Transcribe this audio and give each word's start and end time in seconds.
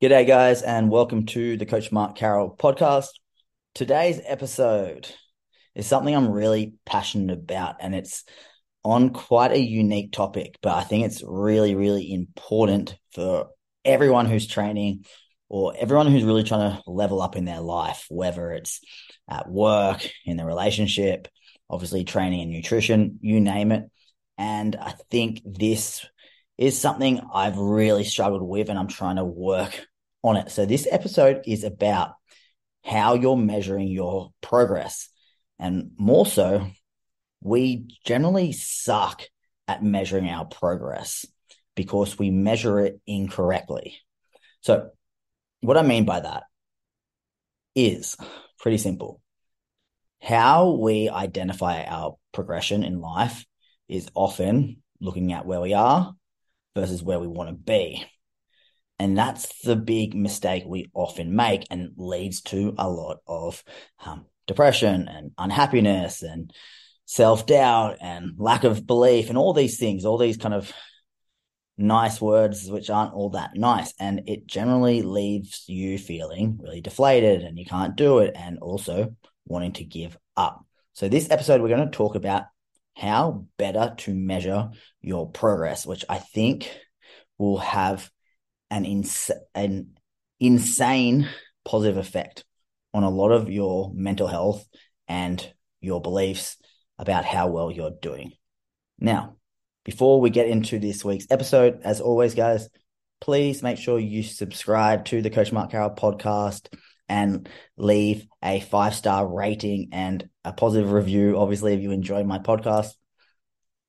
G'day, 0.00 0.28
guys, 0.28 0.62
and 0.62 0.92
welcome 0.92 1.26
to 1.26 1.56
the 1.56 1.66
Coach 1.66 1.90
Mark 1.90 2.14
Carroll 2.14 2.54
podcast. 2.56 3.08
Today's 3.74 4.20
episode 4.24 5.12
is 5.74 5.88
something 5.88 6.14
I'm 6.14 6.30
really 6.30 6.74
passionate 6.86 7.36
about, 7.36 7.78
and 7.80 7.96
it's 7.96 8.22
on 8.84 9.10
quite 9.10 9.50
a 9.50 9.58
unique 9.58 10.12
topic, 10.12 10.56
but 10.62 10.76
I 10.76 10.84
think 10.84 11.04
it's 11.04 11.24
really, 11.26 11.74
really 11.74 12.14
important 12.14 12.96
for 13.10 13.48
everyone 13.84 14.26
who's 14.26 14.46
training 14.46 15.04
or 15.48 15.74
everyone 15.76 16.06
who's 16.06 16.22
really 16.22 16.44
trying 16.44 16.76
to 16.76 16.82
level 16.86 17.20
up 17.20 17.34
in 17.34 17.44
their 17.44 17.60
life, 17.60 18.06
whether 18.08 18.52
it's 18.52 18.80
at 19.28 19.50
work, 19.50 20.08
in 20.24 20.36
their 20.36 20.46
relationship, 20.46 21.26
obviously 21.68 22.04
training 22.04 22.42
and 22.42 22.52
nutrition, 22.52 23.18
you 23.20 23.40
name 23.40 23.72
it. 23.72 23.90
And 24.38 24.76
I 24.76 24.94
think 25.10 25.42
this 25.44 26.06
is 26.58 26.78
something 26.78 27.20
I've 27.32 27.56
really 27.56 28.04
struggled 28.04 28.42
with 28.42 28.68
and 28.68 28.78
I'm 28.78 28.88
trying 28.88 29.16
to 29.16 29.24
work 29.24 29.86
on 30.22 30.36
it. 30.36 30.50
So 30.50 30.66
this 30.66 30.86
episode 30.90 31.42
is 31.46 31.62
about 31.62 32.14
how 32.84 33.14
you're 33.14 33.36
measuring 33.36 33.88
your 33.88 34.32
progress. 34.40 35.08
And 35.58 35.92
more 35.96 36.26
so, 36.26 36.66
we 37.40 37.86
generally 38.04 38.52
suck 38.52 39.22
at 39.68 39.82
measuring 39.82 40.28
our 40.28 40.44
progress 40.44 41.24
because 41.76 42.18
we 42.18 42.30
measure 42.30 42.80
it 42.80 43.00
incorrectly. 43.06 43.98
So, 44.60 44.90
what 45.60 45.76
I 45.76 45.82
mean 45.82 46.04
by 46.04 46.20
that 46.20 46.44
is 47.74 48.16
pretty 48.58 48.78
simple. 48.78 49.20
How 50.20 50.70
we 50.70 51.08
identify 51.08 51.84
our 51.84 52.16
progression 52.32 52.82
in 52.82 53.00
life 53.00 53.44
is 53.88 54.10
often 54.14 54.82
looking 55.00 55.32
at 55.32 55.46
where 55.46 55.60
we 55.60 55.74
are 55.74 56.14
versus 56.74 57.02
where 57.02 57.18
we 57.18 57.26
want 57.26 57.48
to 57.50 57.54
be. 57.54 58.04
And 58.98 59.16
that's 59.16 59.62
the 59.62 59.76
big 59.76 60.14
mistake 60.14 60.64
we 60.66 60.90
often 60.92 61.34
make 61.34 61.64
and 61.70 61.90
leads 61.96 62.40
to 62.42 62.74
a 62.78 62.88
lot 62.88 63.18
of 63.26 63.62
um, 64.04 64.26
depression 64.46 65.06
and 65.08 65.30
unhappiness 65.38 66.22
and 66.22 66.52
self 67.04 67.46
doubt 67.46 67.98
and 68.00 68.32
lack 68.38 68.64
of 68.64 68.86
belief 68.86 69.28
and 69.28 69.38
all 69.38 69.52
these 69.52 69.78
things, 69.78 70.04
all 70.04 70.18
these 70.18 70.36
kind 70.36 70.54
of 70.54 70.72
nice 71.76 72.20
words 72.20 72.68
which 72.68 72.90
aren't 72.90 73.14
all 73.14 73.30
that 73.30 73.52
nice. 73.54 73.94
And 74.00 74.22
it 74.26 74.48
generally 74.48 75.02
leaves 75.02 75.64
you 75.68 75.96
feeling 75.96 76.58
really 76.60 76.80
deflated 76.80 77.42
and 77.42 77.56
you 77.56 77.64
can't 77.64 77.94
do 77.94 78.18
it 78.18 78.34
and 78.34 78.58
also 78.58 79.14
wanting 79.46 79.72
to 79.74 79.84
give 79.84 80.18
up. 80.36 80.64
So, 80.92 81.08
this 81.08 81.30
episode, 81.30 81.60
we're 81.60 81.68
going 81.68 81.88
to 81.88 81.96
talk 81.96 82.16
about 82.16 82.44
how 82.98 83.46
better 83.58 83.94
to 83.96 84.12
measure 84.12 84.70
your 85.00 85.30
progress, 85.30 85.86
which 85.86 86.04
I 86.08 86.18
think 86.18 86.68
will 87.38 87.58
have 87.58 88.10
an, 88.70 88.84
ins- 88.84 89.30
an 89.54 89.94
insane 90.40 91.28
positive 91.64 91.96
effect 91.96 92.44
on 92.92 93.04
a 93.04 93.10
lot 93.10 93.30
of 93.30 93.48
your 93.48 93.92
mental 93.94 94.26
health 94.26 94.66
and 95.06 95.46
your 95.80 96.02
beliefs 96.02 96.56
about 96.98 97.24
how 97.24 97.46
well 97.46 97.70
you're 97.70 97.96
doing. 98.02 98.32
Now, 98.98 99.36
before 99.84 100.20
we 100.20 100.30
get 100.30 100.48
into 100.48 100.80
this 100.80 101.04
week's 101.04 101.28
episode, 101.30 101.82
as 101.84 102.00
always, 102.00 102.34
guys, 102.34 102.68
please 103.20 103.62
make 103.62 103.78
sure 103.78 104.00
you 104.00 104.24
subscribe 104.24 105.04
to 105.06 105.22
the 105.22 105.30
Coach 105.30 105.52
Mark 105.52 105.70
Carroll 105.70 105.90
podcast 105.90 106.66
and 107.08 107.48
leave 107.76 108.26
a 108.42 108.60
five 108.60 108.94
star 108.94 109.26
rating 109.26 109.88
and 109.92 110.28
a 110.44 110.52
positive 110.52 110.92
review. 110.92 111.38
Obviously, 111.38 111.74
if 111.74 111.80
you 111.80 111.90
enjoy 111.90 112.24
my 112.24 112.38
podcast, 112.38 112.92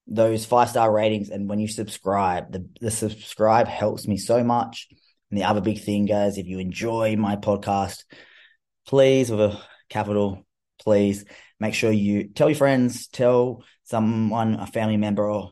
those 0.07 0.45
five 0.45 0.69
star 0.69 0.91
ratings 0.91 1.29
and 1.29 1.49
when 1.49 1.59
you 1.59 1.67
subscribe, 1.67 2.51
the, 2.51 2.67
the 2.81 2.91
subscribe 2.91 3.67
helps 3.67 4.07
me 4.07 4.17
so 4.17 4.43
much. 4.43 4.87
And 5.29 5.39
the 5.39 5.45
other 5.45 5.61
big 5.61 5.81
thing, 5.81 6.05
guys, 6.05 6.37
if 6.37 6.47
you 6.47 6.59
enjoy 6.59 7.15
my 7.15 7.35
podcast, 7.35 8.03
please, 8.87 9.29
with 9.29 9.39
a 9.39 9.61
capital, 9.89 10.45
please 10.81 11.25
make 11.59 11.73
sure 11.73 11.91
you 11.91 12.29
tell 12.29 12.49
your 12.49 12.57
friends, 12.57 13.07
tell 13.07 13.63
someone, 13.83 14.55
a 14.55 14.65
family 14.65 14.97
member, 14.97 15.29
or, 15.29 15.51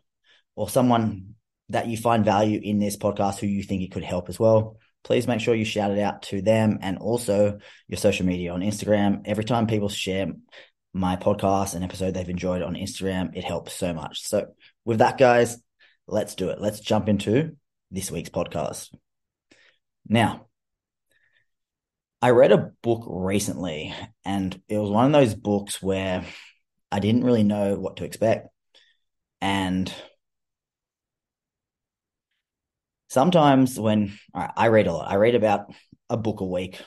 or 0.56 0.70
someone 0.70 1.36
that 1.70 1.88
you 1.88 1.98
find 1.98 2.26
value 2.26 2.60
in 2.62 2.80
this 2.80 2.98
podcast 2.98 3.40
who 3.40 3.48
you 3.48 3.62
think 3.62 3.84
it 3.84 3.92
could 3.92 4.04
help 4.04 4.30
as 4.30 4.40
well. 4.40 4.78
Please 5.04 5.28
make 5.28 5.40
sure 5.40 5.56
you 5.56 5.66
shout 5.66 5.92
it 5.92 6.00
out 6.00 6.24
to 6.24 6.42
them 6.42 6.80
and 6.82 6.98
also 6.98 7.60
your 7.88 7.98
social 7.98 8.26
media 8.26 8.52
on 8.52 8.62
Instagram. 8.62 9.22
Every 9.26 9.44
time 9.44 9.68
people 9.68 9.90
share 9.90 10.28
my 10.94 11.16
podcast 11.16 11.76
and 11.76 11.84
episode 11.84 12.14
they've 12.14 12.28
enjoyed 12.28 12.62
on 12.62 12.76
Instagram. 12.76 13.36
It 13.36 13.44
helps 13.44 13.74
so 13.74 13.94
much. 13.94 14.22
So, 14.22 14.48
with 14.84 15.00
that, 15.00 15.18
guys, 15.18 15.58
let's 16.08 16.36
do 16.36 16.50
it. 16.50 16.60
Let's 16.60 16.80
jump 16.80 17.08
into 17.08 17.56
this 17.92 18.12
week's 18.12 18.30
podcast. 18.30 18.94
Now, 20.08 20.48
I 22.22 22.32
read 22.32 22.52
a 22.52 22.72
book 22.82 23.04
recently, 23.08 23.94
and 24.26 24.60
it 24.68 24.78
was 24.78 24.90
one 24.90 25.06
of 25.06 25.12
those 25.12 25.36
books 25.36 25.82
where 25.82 26.26
I 26.92 27.00
didn't 27.00 27.24
really 27.24 27.44
know 27.44 27.76
what 27.76 27.98
to 27.98 28.06
expect. 28.06 28.48
And 29.40 29.94
sometimes 33.08 33.80
when 33.80 34.18
I 34.34 34.68
read 34.68 34.88
a 34.88 34.94
lot, 34.94 35.10
I 35.10 35.16
read 35.16 35.36
about 35.36 35.74
a 36.10 36.18
book 36.18 36.42
a 36.42 36.46
week 36.46 36.82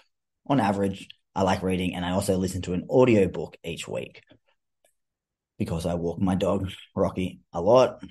on 0.47 0.61
average 0.61 1.09
I 1.35 1.43
like 1.43 1.63
reading 1.63 1.95
and 1.95 2.05
I 2.05 2.11
also 2.11 2.37
listen 2.37 2.63
to 2.63 2.73
an 2.73 2.87
audiobook 2.91 3.57
each 3.65 3.87
week 3.87 4.23
because 5.59 5.87
I 5.87 5.95
walk 5.95 6.19
my 6.19 6.35
dog, 6.35 6.71
Rocky, 6.97 7.41
a 7.53 7.61
lot. 7.61 8.03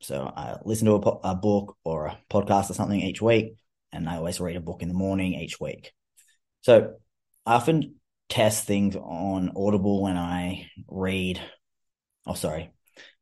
So 0.00 0.32
I 0.34 0.58
listen 0.64 0.86
to 0.86 0.94
a, 0.94 1.30
a 1.30 1.34
book 1.34 1.76
or 1.82 2.06
a 2.06 2.18
podcast 2.30 2.70
or 2.70 2.74
something 2.74 3.00
each 3.00 3.20
week, 3.20 3.56
and 3.92 4.08
I 4.08 4.16
always 4.16 4.40
read 4.40 4.56
a 4.56 4.60
book 4.60 4.82
in 4.82 4.88
the 4.88 4.94
morning 4.94 5.34
each 5.34 5.58
week. 5.58 5.92
So 6.60 6.94
I 7.46 7.54
often 7.54 7.96
test 8.28 8.64
things 8.64 8.94
on 8.94 9.52
Audible 9.56 10.02
when 10.02 10.16
I 10.16 10.70
read, 10.86 11.40
oh, 12.26 12.34
sorry, 12.34 12.70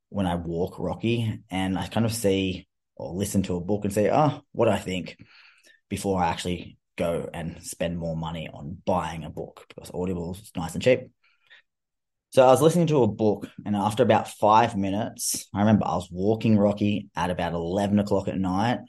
when 0.08 0.26
I 0.26 0.34
walk 0.34 0.78
Rocky, 0.78 1.40
and 1.48 1.78
I 1.78 1.86
kind 1.86 2.04
of 2.04 2.12
see 2.12 2.66
or 2.96 3.14
listen 3.14 3.42
to 3.44 3.56
a 3.56 3.60
book 3.60 3.84
and 3.84 3.92
say, 3.92 4.10
oh, 4.10 4.40
what 4.52 4.66
do 4.66 4.72
I 4.72 4.78
think 4.78 5.16
before 5.88 6.22
I 6.22 6.28
actually 6.28 6.78
go 6.96 7.28
and 7.32 7.62
spend 7.62 7.98
more 7.98 8.16
money 8.16 8.48
on 8.52 8.78
buying 8.84 9.24
a 9.24 9.30
book 9.30 9.64
because 9.68 9.90
Audible 9.92 10.32
is 10.34 10.50
nice 10.56 10.74
and 10.74 10.82
cheap. 10.82 11.10
So 12.30 12.42
I 12.42 12.50
was 12.50 12.60
listening 12.60 12.88
to 12.88 13.02
a 13.02 13.06
book, 13.06 13.48
and 13.64 13.74
after 13.76 14.02
about 14.02 14.28
five 14.28 14.76
minutes, 14.76 15.46
I 15.54 15.60
remember 15.60 15.86
I 15.86 15.94
was 15.94 16.08
walking 16.10 16.58
Rocky 16.58 17.08
at 17.16 17.30
about 17.30 17.54
11 17.54 17.98
o'clock 17.98 18.28
at 18.28 18.36
night 18.36 18.80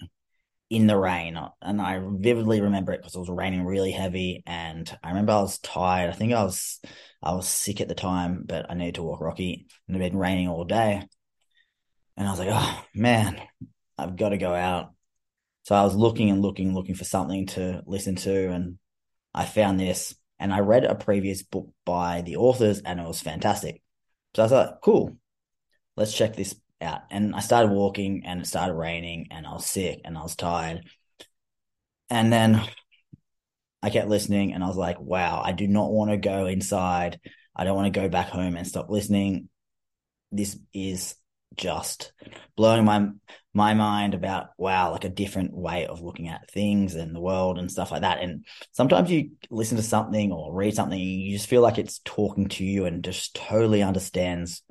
in 0.69 0.87
the 0.87 0.97
rain. 0.97 1.39
And 1.61 1.81
I 1.81 2.01
vividly 2.03 2.61
remember 2.61 2.91
it 2.91 2.97
because 2.97 3.15
it 3.15 3.19
was 3.19 3.29
raining 3.29 3.65
really 3.65 3.91
heavy. 3.91 4.43
And 4.45 4.91
I 5.03 5.09
remember 5.09 5.33
I 5.33 5.41
was 5.41 5.59
tired. 5.59 6.09
I 6.09 6.13
think 6.13 6.33
I 6.33 6.43
was 6.43 6.81
I 7.23 7.33
was 7.33 7.47
sick 7.47 7.79
at 7.79 7.87
the 7.87 7.95
time, 7.95 8.43
but 8.45 8.69
I 8.69 8.73
needed 8.73 8.95
to 8.95 9.03
walk 9.03 9.21
Rocky. 9.21 9.67
And 9.87 9.95
it 9.95 10.01
had 10.01 10.11
been 10.11 10.19
raining 10.19 10.49
all 10.49 10.65
day. 10.65 11.03
And 12.17 12.27
I 12.27 12.31
was 12.31 12.39
like, 12.39 12.49
oh 12.51 12.85
man, 12.93 13.41
I've 13.97 14.15
got 14.15 14.29
to 14.29 14.37
go 14.37 14.53
out. 14.53 14.93
So 15.63 15.75
I 15.75 15.83
was 15.83 15.95
looking 15.95 16.29
and 16.29 16.41
looking, 16.41 16.73
looking 16.73 16.95
for 16.95 17.03
something 17.03 17.47
to 17.47 17.83
listen 17.85 18.15
to, 18.17 18.51
and 18.51 18.77
I 19.33 19.45
found 19.45 19.79
this. 19.79 20.15
And 20.39 20.53
I 20.53 20.59
read 20.59 20.85
a 20.85 20.95
previous 20.95 21.43
book 21.43 21.69
by 21.85 22.21
the 22.21 22.37
authors, 22.37 22.79
and 22.81 22.99
it 22.99 23.07
was 23.07 23.21
fantastic. 23.21 23.81
So 24.35 24.43
I 24.43 24.47
thought, 24.47 24.81
cool, 24.83 25.17
let's 25.95 26.13
check 26.13 26.35
this 26.35 26.55
out. 26.79 27.01
And 27.09 27.35
I 27.35 27.39
started 27.39 27.71
walking, 27.71 28.23
and 28.25 28.39
it 28.41 28.47
started 28.47 28.75
raining, 28.75 29.27
and 29.31 29.45
I 29.45 29.53
was 29.53 29.65
sick, 29.65 30.01
and 30.05 30.17
I 30.17 30.21
was 30.21 30.35
tired. 30.35 30.87
And 32.09 32.31
then 32.31 32.61
I 33.81 33.89
kept 33.89 34.07
listening, 34.07 34.53
and 34.53 34.63
I 34.63 34.67
was 34.67 34.77
like, 34.77 34.99
wow, 35.01 35.41
I 35.43 35.51
do 35.51 35.67
not 35.67 35.91
want 35.91 36.11
to 36.11 36.17
go 36.17 36.45
inside. 36.45 37.19
I 37.55 37.63
don't 37.63 37.75
want 37.75 37.93
to 37.93 37.99
go 37.99 38.07
back 38.07 38.29
home 38.29 38.55
and 38.55 38.67
stop 38.67 38.89
listening. 38.89 39.49
This 40.31 40.57
is 40.73 41.15
just 41.55 42.11
blowing 42.55 42.85
my 42.85 43.09
my 43.53 43.73
mind 43.73 44.13
about 44.13 44.49
wow 44.59 44.91
like 44.91 45.03
a 45.03 45.09
different 45.09 45.51
way 45.51 45.87
of 45.87 46.01
looking 46.01 46.27
at 46.27 46.49
things 46.51 46.93
and 46.93 47.15
the 47.15 47.19
world 47.19 47.57
and 47.57 47.71
stuff 47.71 47.91
like 47.91 48.01
that. 48.01 48.19
And 48.19 48.45
sometimes 48.71 49.09
you 49.09 49.31
listen 49.49 49.77
to 49.77 49.83
something 49.83 50.31
or 50.31 50.53
read 50.53 50.75
something 50.75 50.99
you 50.99 51.35
just 51.35 51.49
feel 51.49 51.61
like 51.61 51.79
it's 51.79 51.99
talking 52.05 52.49
to 52.49 52.63
you 52.63 52.85
and 52.85 53.03
just 53.03 53.35
totally 53.35 53.81
understands 53.81 54.61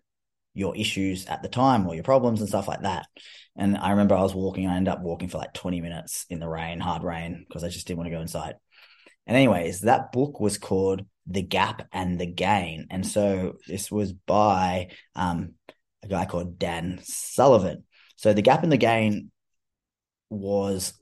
your 0.55 0.77
issues 0.77 1.27
at 1.27 1.43
the 1.43 1.49
time 1.49 1.87
or 1.87 1.95
your 1.95 2.05
problems 2.05 2.41
and 2.41 2.49
stuff 2.49 2.69
like 2.69 2.83
that. 2.83 3.07
And 3.57 3.77
i 3.77 3.91
remember 3.91 4.15
i 4.15 4.23
was 4.23 4.35
walking 4.35 4.69
i 4.69 4.77
ended 4.77 4.93
up 4.93 5.01
walking 5.01 5.29
for 5.29 5.39
like 5.39 5.55
20 5.55 5.81
minutes 5.81 6.27
in 6.31 6.39
the 6.39 6.49
rain 6.49 6.79
hard 6.79 7.03
rain 7.03 7.45
because 7.49 7.65
i 7.65 7.69
just 7.69 7.87
didn't 7.87 7.99
want 7.99 8.09
to 8.09 8.15
go 8.17 8.23
inside. 8.23 8.55
And 9.27 9.37
anyways 9.37 9.81
that 9.81 10.13
book 10.13 10.39
was 10.39 10.59
called 10.59 11.05
the 11.27 11.43
gap 11.43 11.89
and 11.93 12.21
the 12.21 12.27
gain. 12.27 12.87
And 12.91 13.07
so 13.07 13.55
this 13.67 13.91
was 13.91 14.13
by 14.13 14.89
um, 15.15 15.55
a 16.03 16.09
guy 16.09 16.25
called 16.25 16.59
Dan 16.59 17.01
Sullivan. 17.03 17.85
So 18.17 18.33
the 18.33 18.43
gap 18.43 18.65
in 18.65 18.71
the 18.71 18.77
gain 18.77 19.31
was 20.31 20.95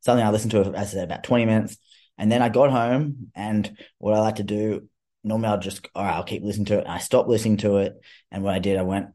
something 0.00 0.24
I 0.24 0.30
listened 0.30 0.52
to, 0.52 0.60
as 0.60 0.74
I 0.74 0.84
said, 0.84 1.04
about 1.04 1.24
20 1.24 1.44
minutes. 1.44 1.76
And 2.16 2.30
then 2.30 2.42
I 2.42 2.48
got 2.48 2.70
home 2.70 3.30
and 3.34 3.70
what 3.98 4.14
I 4.14 4.20
like 4.20 4.36
to 4.36 4.42
do, 4.42 4.88
normally 5.22 5.48
I'll 5.48 5.60
just, 5.60 5.86
all 5.94 6.04
right, 6.04 6.14
I'll 6.14 6.24
keep 6.24 6.42
listening 6.42 6.66
to 6.66 6.78
it. 6.78 6.84
And 6.84 6.92
I 6.92 6.98
stopped 6.98 7.28
listening 7.28 7.58
to 7.58 7.78
it. 7.78 7.94
And 8.30 8.42
what 8.42 8.54
I 8.54 8.58
did, 8.58 8.76
I 8.76 8.82
went 8.82 9.08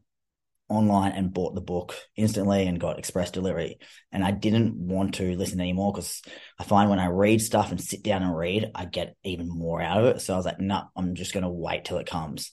online 0.68 1.12
and 1.12 1.32
bought 1.32 1.54
the 1.54 1.60
book 1.60 1.94
instantly 2.16 2.66
and 2.66 2.80
got 2.80 2.98
express 2.98 3.30
delivery. 3.30 3.78
And 4.10 4.24
I 4.24 4.30
didn't 4.30 4.74
want 4.74 5.14
to 5.14 5.36
listen 5.36 5.60
anymore 5.60 5.92
because 5.92 6.22
I 6.58 6.64
find 6.64 6.88
when 6.88 6.98
I 6.98 7.08
read 7.08 7.42
stuff 7.42 7.70
and 7.70 7.80
sit 7.80 8.02
down 8.02 8.22
and 8.22 8.36
read, 8.36 8.70
I 8.74 8.86
get 8.86 9.16
even 9.22 9.48
more 9.48 9.82
out 9.82 9.98
of 9.98 10.06
it. 10.06 10.20
So 10.22 10.32
I 10.32 10.36
was 10.36 10.46
like, 10.46 10.60
no, 10.60 10.74
nah, 10.74 10.84
I'm 10.96 11.14
just 11.14 11.34
going 11.34 11.44
to 11.44 11.50
wait 11.50 11.84
till 11.84 11.98
it 11.98 12.06
comes. 12.06 12.52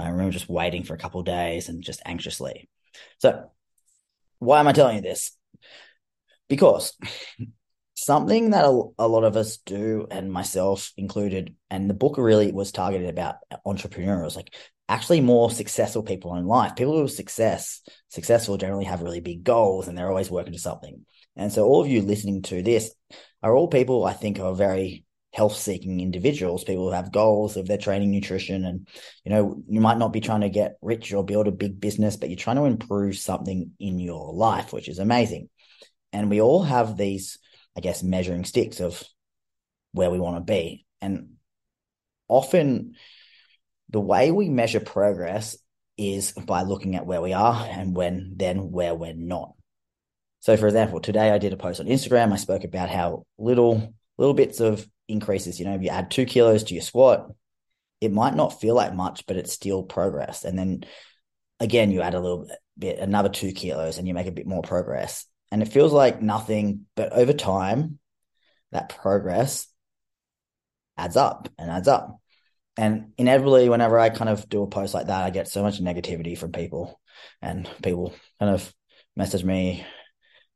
I 0.00 0.08
remember 0.10 0.32
just 0.32 0.48
waiting 0.48 0.84
for 0.84 0.94
a 0.94 0.98
couple 0.98 1.22
days 1.22 1.68
and 1.68 1.82
just 1.82 2.02
anxiously. 2.04 2.68
So 3.18 3.50
why 4.38 4.60
am 4.60 4.68
I 4.68 4.72
telling 4.72 4.96
you 4.96 5.02
this? 5.02 5.32
Because 6.48 6.96
something 7.94 8.50
that 8.50 8.64
a, 8.64 8.82
a, 8.98 9.06
lot 9.06 9.24
of 9.24 9.36
us 9.36 9.58
do, 9.58 10.06
and 10.10 10.32
myself 10.32 10.92
included, 10.96 11.54
and 11.70 11.88
the 11.88 11.94
book 11.94 12.16
really 12.16 12.50
was 12.50 12.72
targeted 12.72 13.08
about 13.08 13.36
entrepreneurs, 13.64 14.34
like 14.34 14.54
actually 14.88 15.20
more 15.20 15.50
successful 15.50 16.02
people 16.02 16.34
in 16.36 16.46
life. 16.46 16.74
People 16.74 16.94
who 16.94 17.04
are 17.04 17.08
success 17.08 17.80
successful 18.08 18.56
generally 18.56 18.86
have 18.86 19.02
really 19.02 19.20
big 19.20 19.44
goals 19.44 19.86
and 19.86 19.96
they're 19.96 20.08
always 20.08 20.30
working 20.30 20.52
to 20.52 20.58
something. 20.58 21.04
And 21.36 21.52
so 21.52 21.64
all 21.64 21.80
of 21.80 21.88
you 21.88 22.02
listening 22.02 22.42
to 22.42 22.62
this 22.62 22.92
are 23.42 23.54
all 23.54 23.68
people 23.68 24.04
I 24.04 24.14
think 24.14 24.40
are 24.40 24.54
very 24.54 25.04
health 25.32 25.56
seeking 25.56 26.00
individuals, 26.00 26.64
people 26.64 26.86
who 26.86 26.94
have 26.94 27.12
goals 27.12 27.56
of 27.56 27.66
their 27.66 27.78
training 27.78 28.10
nutrition. 28.10 28.64
And, 28.64 28.88
you 29.24 29.30
know, 29.30 29.62
you 29.68 29.80
might 29.80 29.98
not 29.98 30.12
be 30.12 30.20
trying 30.20 30.40
to 30.40 30.48
get 30.48 30.76
rich 30.82 31.12
or 31.12 31.24
build 31.24 31.46
a 31.46 31.52
big 31.52 31.80
business, 31.80 32.16
but 32.16 32.28
you're 32.28 32.36
trying 32.36 32.56
to 32.56 32.64
improve 32.64 33.16
something 33.16 33.72
in 33.78 33.98
your 34.00 34.32
life, 34.34 34.72
which 34.72 34.88
is 34.88 34.98
amazing. 34.98 35.48
And 36.12 36.30
we 36.30 36.40
all 36.40 36.62
have 36.64 36.96
these, 36.96 37.38
I 37.76 37.80
guess, 37.80 38.02
measuring 38.02 38.44
sticks 38.44 38.80
of 38.80 39.02
where 39.92 40.10
we 40.10 40.18
want 40.18 40.36
to 40.36 40.52
be. 40.52 40.84
And 41.00 41.34
often 42.28 42.96
the 43.88 44.00
way 44.00 44.30
we 44.30 44.48
measure 44.48 44.80
progress 44.80 45.56
is 45.96 46.32
by 46.32 46.62
looking 46.62 46.96
at 46.96 47.06
where 47.06 47.20
we 47.20 47.32
are 47.32 47.66
and 47.68 47.94
when 47.94 48.32
then 48.36 48.70
where 48.70 48.94
we're 48.94 49.14
not. 49.14 49.52
So 50.40 50.56
for 50.56 50.66
example, 50.66 51.00
today 51.00 51.30
I 51.30 51.38
did 51.38 51.52
a 51.52 51.56
post 51.56 51.80
on 51.80 51.86
Instagram. 51.86 52.32
I 52.32 52.36
spoke 52.36 52.64
about 52.64 52.88
how 52.88 53.24
little 53.38 53.94
little 54.20 54.34
bits 54.34 54.60
of 54.60 54.86
increases, 55.08 55.58
you 55.58 55.64
know, 55.64 55.74
if 55.74 55.82
you 55.82 55.88
add 55.88 56.10
two 56.10 56.26
kilos 56.26 56.64
to 56.64 56.74
your 56.74 56.82
squat, 56.82 57.32
it 58.00 58.12
might 58.12 58.34
not 58.34 58.60
feel 58.60 58.74
like 58.74 58.94
much, 58.94 59.26
but 59.26 59.36
it's 59.36 59.52
still 59.52 59.82
progress. 59.82 60.44
And 60.44 60.58
then 60.58 60.84
again, 61.58 61.90
you 61.90 62.02
add 62.02 62.14
a 62.14 62.20
little 62.20 62.48
bit, 62.78 62.98
another 62.98 63.30
two 63.30 63.52
kilos, 63.52 63.98
and 63.98 64.06
you 64.06 64.14
make 64.14 64.26
a 64.26 64.32
bit 64.32 64.46
more 64.46 64.62
progress. 64.62 65.26
And 65.50 65.62
it 65.62 65.72
feels 65.72 65.92
like 65.92 66.20
nothing, 66.20 66.86
but 66.96 67.12
over 67.12 67.32
time, 67.32 67.98
that 68.72 68.90
progress 69.00 69.66
adds 70.96 71.16
up 71.16 71.48
and 71.58 71.70
adds 71.70 71.88
up. 71.88 72.20
And 72.76 73.12
inevitably, 73.18 73.68
whenever 73.68 73.98
I 73.98 74.10
kind 74.10 74.28
of 74.28 74.48
do 74.48 74.62
a 74.62 74.66
post 74.66 74.94
like 74.94 75.06
that, 75.06 75.24
I 75.24 75.30
get 75.30 75.48
so 75.48 75.62
much 75.62 75.82
negativity 75.82 76.36
from 76.38 76.52
people, 76.52 77.00
and 77.42 77.68
people 77.82 78.14
kind 78.38 78.54
of 78.54 78.72
message 79.16 79.44
me 79.44 79.84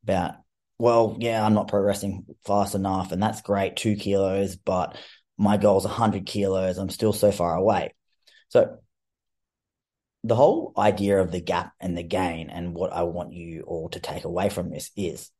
about 0.04 0.36
well, 0.78 1.16
yeah, 1.20 1.44
I'm 1.44 1.54
not 1.54 1.68
progressing 1.68 2.24
fast 2.44 2.74
enough, 2.74 3.12
and 3.12 3.22
that's 3.22 3.42
great, 3.42 3.76
two 3.76 3.96
kilos, 3.96 4.56
but 4.56 4.96
my 5.38 5.56
goal 5.56 5.78
is 5.78 5.84
100 5.84 6.26
kilos. 6.26 6.78
I'm 6.78 6.90
still 6.90 7.12
so 7.12 7.30
far 7.30 7.54
away. 7.54 7.94
So, 8.48 8.78
the 10.24 10.34
whole 10.34 10.72
idea 10.76 11.20
of 11.20 11.30
the 11.30 11.40
gap 11.40 11.72
and 11.80 11.96
the 11.96 12.02
gain, 12.02 12.50
and 12.50 12.74
what 12.74 12.92
I 12.92 13.02
want 13.02 13.32
you 13.32 13.62
all 13.62 13.88
to 13.90 14.00
take 14.00 14.24
away 14.24 14.48
from 14.48 14.70
this 14.70 14.90
is 14.96 15.30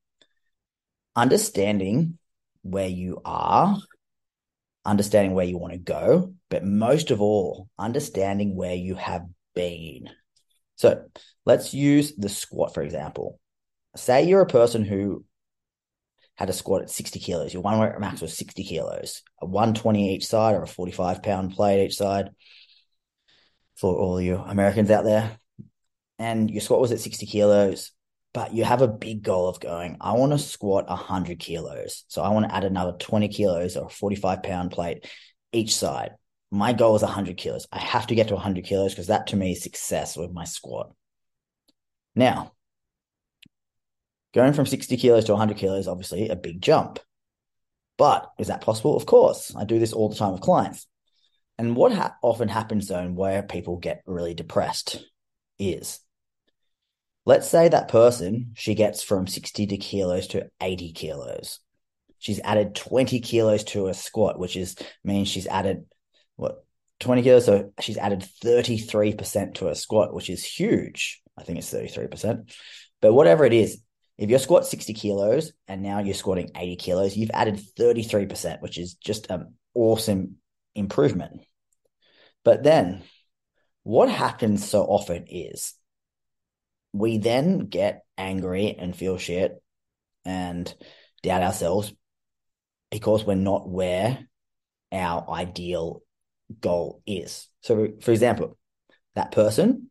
understanding 1.17 2.19
where 2.63 2.89
you 2.89 3.21
are, 3.25 3.79
understanding 4.85 5.33
where 5.33 5.47
you 5.47 5.59
want 5.59 5.73
to 5.73 5.79
go, 5.79 6.35
but 6.49 6.65
most 6.65 7.11
of 7.11 7.21
all, 7.21 7.69
understanding 7.79 8.55
where 8.55 8.75
you 8.75 8.95
have 8.95 9.27
been. 9.55 10.11
So, 10.77 11.07
let's 11.45 11.75
use 11.75 12.15
the 12.17 12.29
squat, 12.29 12.75
for 12.75 12.83
example 12.83 13.41
say 13.97 14.25
you're 14.25 14.41
a 14.41 14.47
person 14.47 14.85
who 14.85 15.25
had 16.37 16.51
a 16.51 16.53
squat 16.53 16.83
at 16.83 16.91
60 16.91 17.21
kilos, 17.21 17.53
your 17.53 17.63
one 17.63 17.81
rep 17.81 17.99
max 18.01 18.21
was 18.21 18.37
60 18.37 18.65
kilos, 18.65 19.23
a 19.41 19.47
120 19.47 20.15
each 20.15 20.27
side 20.27 20.55
or 20.55 20.63
a 20.63 20.67
45 20.67 21.23
pound 21.23 21.53
plate 21.53 21.85
each 21.85 21.97
side 21.97 22.31
for 23.77 23.95
all 23.95 24.21
you 24.21 24.37
Americans 24.37 24.91
out 24.91 25.05
there. 25.05 25.39
And 26.19 26.51
your 26.51 26.61
squat 26.61 26.81
was 26.81 26.93
at 26.93 27.01
60 27.01 27.27
kilos, 27.27 27.93
but 28.33 28.53
you 28.53 28.65
have 28.65 28.83
a 28.83 28.89
big 28.89 29.23
goal 29.23 29.49
of 29.49 29.61
going, 29.61 29.97
I 30.01 30.13
want 30.13 30.33
to 30.33 30.39
squat 30.39 30.89
100 30.89 31.39
kilos. 31.39 32.05
So 32.09 32.23
I 32.23 32.31
want 32.31 32.49
to 32.49 32.55
add 32.55 32.65
another 32.65 32.93
20 32.93 33.29
kilos 33.29 33.77
or 33.77 33.87
a 33.87 33.91
45 33.91 34.43
pound 34.43 34.71
plate 34.73 35.09
each 35.53 35.75
side. 35.75 36.13
My 36.51 36.73
goal 36.73 36.97
is 36.97 37.03
100 37.03 37.37
kilos. 37.37 37.67
I 37.73 37.79
have 37.79 38.09
to 38.09 38.15
get 38.15 38.29
to 38.29 38.35
100 38.35 38.65
kilos 38.65 38.93
because 38.93 39.09
that 39.09 39.29
to 39.29 39.37
me 39.37 39.53
is 39.53 39.63
success 39.63 40.17
with 40.17 40.33
my 40.33 40.45
squat. 40.45 40.93
Now, 42.15 42.54
Going 44.35 44.53
from 44.53 44.67
60 44.67 44.97
kilos 44.97 45.25
to 45.27 45.33
100 45.33 45.57
kilos, 45.57 45.87
obviously 45.87 46.29
a 46.29 46.37
big 46.37 46.61
jump. 46.61 46.99
But 47.97 48.31
is 48.39 48.49
that 48.49 48.63
possible? 48.63 48.97
Of 48.97 49.07
course. 49.07 49.55
I 49.57 49.65
do 49.65 49.79
this 49.79 49.93
all 49.93 50.09
the 50.09 50.17
time 50.17 50.33
with 50.33 50.41
clients. 50.41 50.87
And 51.57 51.77
what 51.77 51.93
ha- 51.93 52.17
often 52.21 52.49
happens 52.49 52.89
though, 52.89 53.07
where 53.07 53.45
people 53.45 53.77
get 53.77 54.03
really 54.07 54.35
depressed 54.35 55.05
is 55.59 56.01
let's 57.25 57.49
say 57.49 57.69
that 57.69 57.89
person, 57.89 58.53
she 58.55 58.75
gets 58.75 59.03
from 59.03 59.29
60 59.29 59.69
to 59.69 59.77
kilos 59.77 60.27
to 60.29 60.51
80 60.61 60.93
kilos. 60.93 61.61
She's 62.19 62.41
added 62.41 62.75
20 62.75 63.21
kilos 63.21 63.65
to 63.65 63.87
a 63.87 63.95
squat, 63.95 64.39
which 64.39 64.57
is 64.57 64.77
means 65.05 65.29
she's 65.29 65.47
added 65.47 65.85
what 66.35 66.65
20 67.01 67.23
kilos. 67.23 67.45
So 67.45 67.73
she's 67.81 67.99
added 67.99 68.27
33% 68.43 69.55
to 69.55 69.69
a 69.69 69.75
squat, 69.77 70.13
which 70.13 70.29
is 70.29 70.45
huge. 70.45 71.23
I 71.39 71.45
think 71.45 71.59
it's 71.59 71.73
33%. 71.73 72.53
But 73.01 73.13
whatever 73.13 73.45
it 73.45 73.53
is, 73.53 73.81
if 74.17 74.31
you're 74.31 74.39
squat 74.39 74.67
60 74.67 74.95
kilos 74.95 75.53
and 75.67 75.83
now 75.83 75.99
you're 75.99 76.15
squatting 76.15 76.51
80 76.57 76.77
kilos, 76.77 77.17
you've 77.17 77.31
added 77.35 77.61
33%, 77.79 78.63
which 78.63 78.79
is 78.79 78.95
just 78.95 79.31
an 79.31 79.55
awesome 79.75 80.37
improvement. 80.75 81.41
But 82.45 82.63
then 82.63 83.03
what 83.83 84.09
happens 84.09 84.69
so 84.69 84.83
often 84.83 85.27
is 85.29 85.75
we 86.93 87.19
then 87.19 87.67
get 87.67 88.05
angry 88.17 88.75
and 88.79 88.97
feel 88.97 89.19
shit 89.19 89.61
and 90.25 90.73
doubt 91.23 91.43
ourselves 91.43 91.93
because 92.91 93.25
we're 93.25 93.35
not 93.35 93.69
where 93.69 94.27
our 94.93 95.29
ideal 95.29 96.03
goal 96.61 97.03
is. 97.07 97.49
So, 97.63 97.89
for 98.01 98.13
example, 98.13 98.57
that 99.17 99.33
person, 99.33 99.91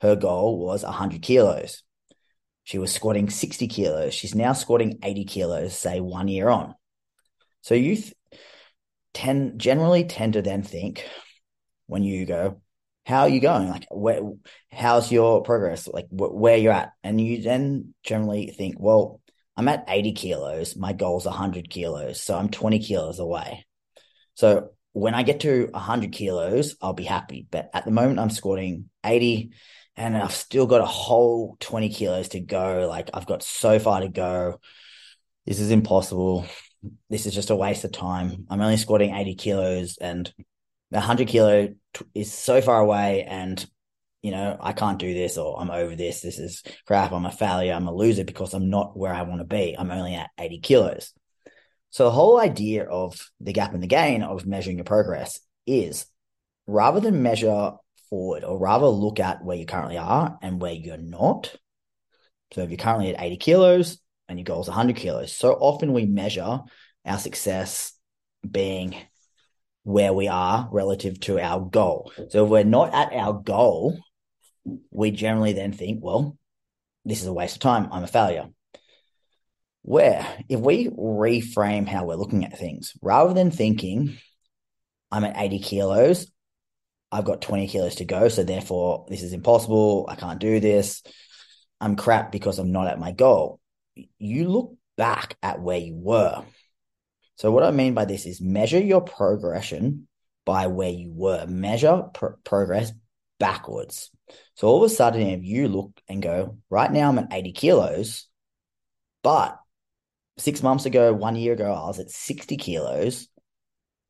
her 0.00 0.16
goal 0.16 0.58
was 0.58 0.82
100 0.82 1.22
kilos. 1.22 1.84
She 2.64 2.78
was 2.78 2.92
squatting 2.92 3.28
60 3.28 3.66
kilos. 3.68 4.14
She's 4.14 4.34
now 4.34 4.52
squatting 4.52 4.98
80 5.02 5.24
kilos, 5.24 5.76
say 5.76 6.00
one 6.00 6.28
year 6.28 6.48
on. 6.48 6.74
So 7.62 7.74
you 7.74 7.96
th- 7.96 8.14
tend 9.14 9.60
generally 9.60 10.04
tend 10.04 10.34
to 10.34 10.42
then 10.42 10.62
think 10.62 11.08
when 11.86 12.02
you 12.02 12.24
go, 12.24 12.60
how 13.04 13.22
are 13.22 13.28
you 13.28 13.40
going? 13.40 13.68
Like, 13.68 13.86
where, 13.90 14.20
how's 14.70 15.10
your 15.10 15.42
progress? 15.42 15.88
Like, 15.88 16.08
wh- 16.08 16.34
where 16.34 16.56
you're 16.56 16.72
at? 16.72 16.92
And 17.02 17.20
you 17.20 17.42
then 17.42 17.94
generally 18.04 18.46
think, 18.46 18.76
well, 18.78 19.20
I'm 19.56 19.68
at 19.68 19.84
80 19.88 20.12
kilos. 20.12 20.76
My 20.76 20.92
goal's 20.92 21.26
100 21.26 21.68
kilos. 21.68 22.20
So 22.20 22.36
I'm 22.36 22.48
20 22.48 22.78
kilos 22.78 23.18
away. 23.18 23.66
So 24.34 24.70
when 24.92 25.14
I 25.14 25.22
get 25.22 25.40
to 25.40 25.68
100 25.72 26.12
kilos, 26.12 26.76
I'll 26.80 26.92
be 26.92 27.04
happy. 27.04 27.46
But 27.50 27.70
at 27.74 27.84
the 27.84 27.90
moment, 27.90 28.18
I'm 28.18 28.30
squatting 28.30 28.88
80 29.04 29.50
and 29.96 30.16
I've 30.16 30.32
still 30.32 30.66
got 30.66 30.80
a 30.80 30.86
whole 30.86 31.56
20 31.60 31.90
kilos 31.90 32.28
to 32.28 32.40
go. 32.40 32.86
Like 32.88 33.10
I've 33.12 33.26
got 33.26 33.42
so 33.42 33.78
far 33.78 34.00
to 34.00 34.08
go. 34.08 34.60
This 35.46 35.60
is 35.60 35.70
impossible. 35.70 36.46
This 37.10 37.26
is 37.26 37.34
just 37.34 37.50
a 37.50 37.56
waste 37.56 37.84
of 37.84 37.92
time. 37.92 38.46
I'm 38.48 38.60
only 38.60 38.76
squatting 38.76 39.14
80 39.14 39.34
kilos 39.34 39.98
and 39.98 40.32
the 40.90 40.98
100 40.98 41.28
kilo 41.28 41.68
is 42.14 42.32
so 42.32 42.60
far 42.60 42.80
away 42.80 43.24
and 43.24 43.64
you 44.22 44.30
know, 44.30 44.56
I 44.60 44.72
can't 44.72 45.00
do 45.00 45.12
this 45.12 45.36
or 45.36 45.60
I'm 45.60 45.70
over 45.70 45.96
this. 45.96 46.20
This 46.20 46.38
is 46.38 46.62
crap. 46.86 47.12
I'm 47.12 47.26
a 47.26 47.30
failure. 47.30 47.72
I'm 47.72 47.88
a 47.88 47.94
loser 47.94 48.24
because 48.24 48.54
I'm 48.54 48.70
not 48.70 48.96
where 48.96 49.12
I 49.12 49.22
want 49.22 49.40
to 49.40 49.44
be. 49.44 49.74
I'm 49.76 49.90
only 49.90 50.14
at 50.14 50.30
80 50.38 50.60
kilos. 50.60 51.12
So 51.90 52.04
the 52.04 52.12
whole 52.12 52.40
idea 52.40 52.84
of 52.84 53.30
the 53.40 53.52
gap 53.52 53.74
and 53.74 53.82
the 53.82 53.88
gain 53.88 54.22
of 54.22 54.46
measuring 54.46 54.78
your 54.78 54.84
progress 54.84 55.40
is 55.66 56.06
rather 56.66 57.00
than 57.00 57.22
measure 57.22 57.72
forward 58.12 58.44
or 58.44 58.58
rather 58.58 58.86
look 58.86 59.20
at 59.20 59.42
where 59.42 59.56
you 59.56 59.64
currently 59.64 59.96
are 59.96 60.38
and 60.42 60.60
where 60.60 60.74
you're 60.74 60.98
not. 60.98 61.56
So 62.52 62.60
if 62.60 62.68
you're 62.68 62.76
currently 62.76 63.14
at 63.14 63.22
80 63.22 63.36
kilos 63.38 63.98
and 64.28 64.38
your 64.38 64.44
goal 64.44 64.60
is 64.60 64.68
100 64.68 64.96
kilos, 64.96 65.32
so 65.32 65.54
often 65.54 65.94
we 65.94 66.04
measure 66.04 66.60
our 67.06 67.18
success 67.18 67.94
being 68.48 68.94
where 69.84 70.12
we 70.12 70.28
are 70.28 70.68
relative 70.70 71.20
to 71.20 71.40
our 71.40 71.58
goal. 71.58 72.12
So 72.28 72.44
if 72.44 72.50
we're 72.50 72.64
not 72.64 72.92
at 72.92 73.14
our 73.14 73.32
goal, 73.32 73.98
we 74.90 75.10
generally 75.10 75.54
then 75.54 75.72
think, 75.72 76.04
well, 76.04 76.36
this 77.06 77.22
is 77.22 77.26
a 77.26 77.32
waste 77.32 77.56
of 77.56 77.60
time. 77.60 77.88
I'm 77.90 78.04
a 78.04 78.08
failure. 78.08 78.50
Where 79.80 80.26
if 80.50 80.60
we 80.60 80.88
reframe 80.88 81.88
how 81.88 82.04
we're 82.04 82.16
looking 82.16 82.44
at 82.44 82.58
things, 82.58 82.92
rather 83.00 83.32
than 83.32 83.50
thinking, 83.50 84.18
I'm 85.10 85.24
at 85.24 85.38
80 85.38 85.60
kilos, 85.60 86.31
I've 87.12 87.26
got 87.26 87.42
20 87.42 87.68
kilos 87.68 87.96
to 87.96 88.06
go. 88.06 88.28
So 88.28 88.42
therefore, 88.42 89.04
this 89.08 89.22
is 89.22 89.34
impossible. 89.34 90.06
I 90.08 90.16
can't 90.16 90.40
do 90.40 90.58
this. 90.60 91.02
I'm 91.78 91.94
crap 91.94 92.32
because 92.32 92.58
I'm 92.58 92.72
not 92.72 92.88
at 92.88 92.98
my 92.98 93.12
goal. 93.12 93.60
You 94.18 94.48
look 94.48 94.74
back 94.96 95.36
at 95.42 95.60
where 95.60 95.78
you 95.78 95.94
were. 95.94 96.42
So, 97.36 97.50
what 97.50 97.64
I 97.64 97.70
mean 97.70 97.94
by 97.94 98.04
this 98.04 98.24
is 98.24 98.40
measure 98.40 98.78
your 98.78 99.00
progression 99.00 100.06
by 100.46 100.68
where 100.68 100.90
you 100.90 101.10
were, 101.12 101.46
measure 101.46 102.04
pr- 102.14 102.38
progress 102.44 102.92
backwards. 103.40 104.10
So, 104.54 104.68
all 104.68 104.82
of 104.82 104.90
a 104.90 104.94
sudden, 104.94 105.22
if 105.22 105.42
you 105.42 105.68
look 105.68 106.00
and 106.08 106.22
go, 106.22 106.58
right 106.70 106.90
now 106.90 107.08
I'm 107.08 107.18
at 107.18 107.32
80 107.32 107.52
kilos, 107.52 108.28
but 109.22 109.58
six 110.38 110.62
months 110.62 110.86
ago, 110.86 111.12
one 111.12 111.36
year 111.36 111.54
ago, 111.54 111.72
I 111.72 111.86
was 111.88 111.98
at 111.98 112.10
60 112.10 112.56
kilos 112.56 113.28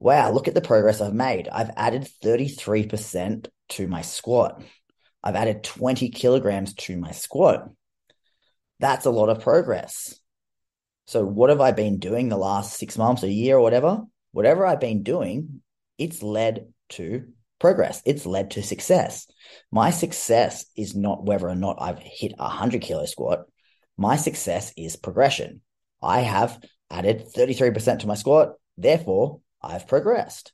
wow, 0.03 0.33
look 0.33 0.49
at 0.49 0.55
the 0.55 0.61
progress 0.61 1.01
I've 1.01 1.15
made. 1.15 1.49
I've 1.49 1.71
added 1.77 2.09
33% 2.25 3.49
to 3.71 3.87
my 3.87 4.03
squat. 4.03 4.63
I've 5.23 5.37
added 5.37 5.63
20 5.63 6.11
kilograms 6.11 6.75
to 6.75 6.97
my 6.97 7.13
squat. 7.13 7.69
That's 8.81 9.07
a 9.07 9.11
lot 9.11 9.29
of 9.29 9.43
progress. 9.43 10.19
So, 11.07 11.25
what 11.25 11.51
have 11.51 11.61
I 11.61 11.71
been 11.71 11.99
doing 11.99 12.29
the 12.29 12.37
last 12.37 12.77
six 12.77 12.99
months, 12.99 13.23
a 13.23 13.29
year, 13.29 13.57
or 13.59 13.61
whatever? 13.61 14.03
Whatever 14.33 14.67
I've 14.67 14.81
been 14.81 15.05
doing, 15.05 15.63
it's 15.99 16.23
led 16.23 16.73
to 16.91 17.29
progress. 17.61 18.03
It's 18.05 18.27
led 18.27 18.53
to 18.53 18.63
success. 18.63 19.29
My 19.71 19.91
success 19.91 20.67
is 20.77 20.97
not 20.97 21.25
whether 21.25 21.49
or 21.49 21.55
not 21.55 21.77
I've 21.81 22.01
hit 22.01 22.33
a 22.39 22.45
100 22.45 22.83
kilo 22.83 23.07
squat. 23.07 23.45
My 23.97 24.17
success 24.17 24.73
is 24.77 24.97
progression. 24.97 25.61
I 26.03 26.21
have 26.21 26.59
added 26.91 27.25
33% 27.37 28.01
to 28.01 28.07
my 28.09 28.15
squat. 28.15 28.55
Therefore, 28.77 29.42
I've 29.62 29.87
progressed. 29.87 30.52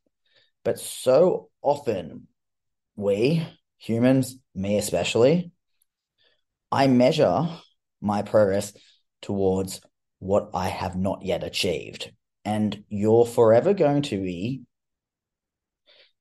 But 0.65 0.79
so 0.79 1.51
often, 1.63 2.27
we 2.97 3.47
humans, 3.79 4.37
me 4.55 4.77
especially, 4.77 5.53
I 6.71 6.87
measure 6.87 7.49
my 8.01 8.23
progress 8.23 8.73
towards 9.23 9.81
what 10.19 10.51
I 10.55 10.69
have 10.69 10.97
not 10.97 11.23
yet 11.23 11.45
achieved. 11.45 12.13
And 12.45 12.85
you're 12.89 13.27
forever 13.27 13.75
going 13.75 14.03
to 14.03 14.21
be 14.21 14.63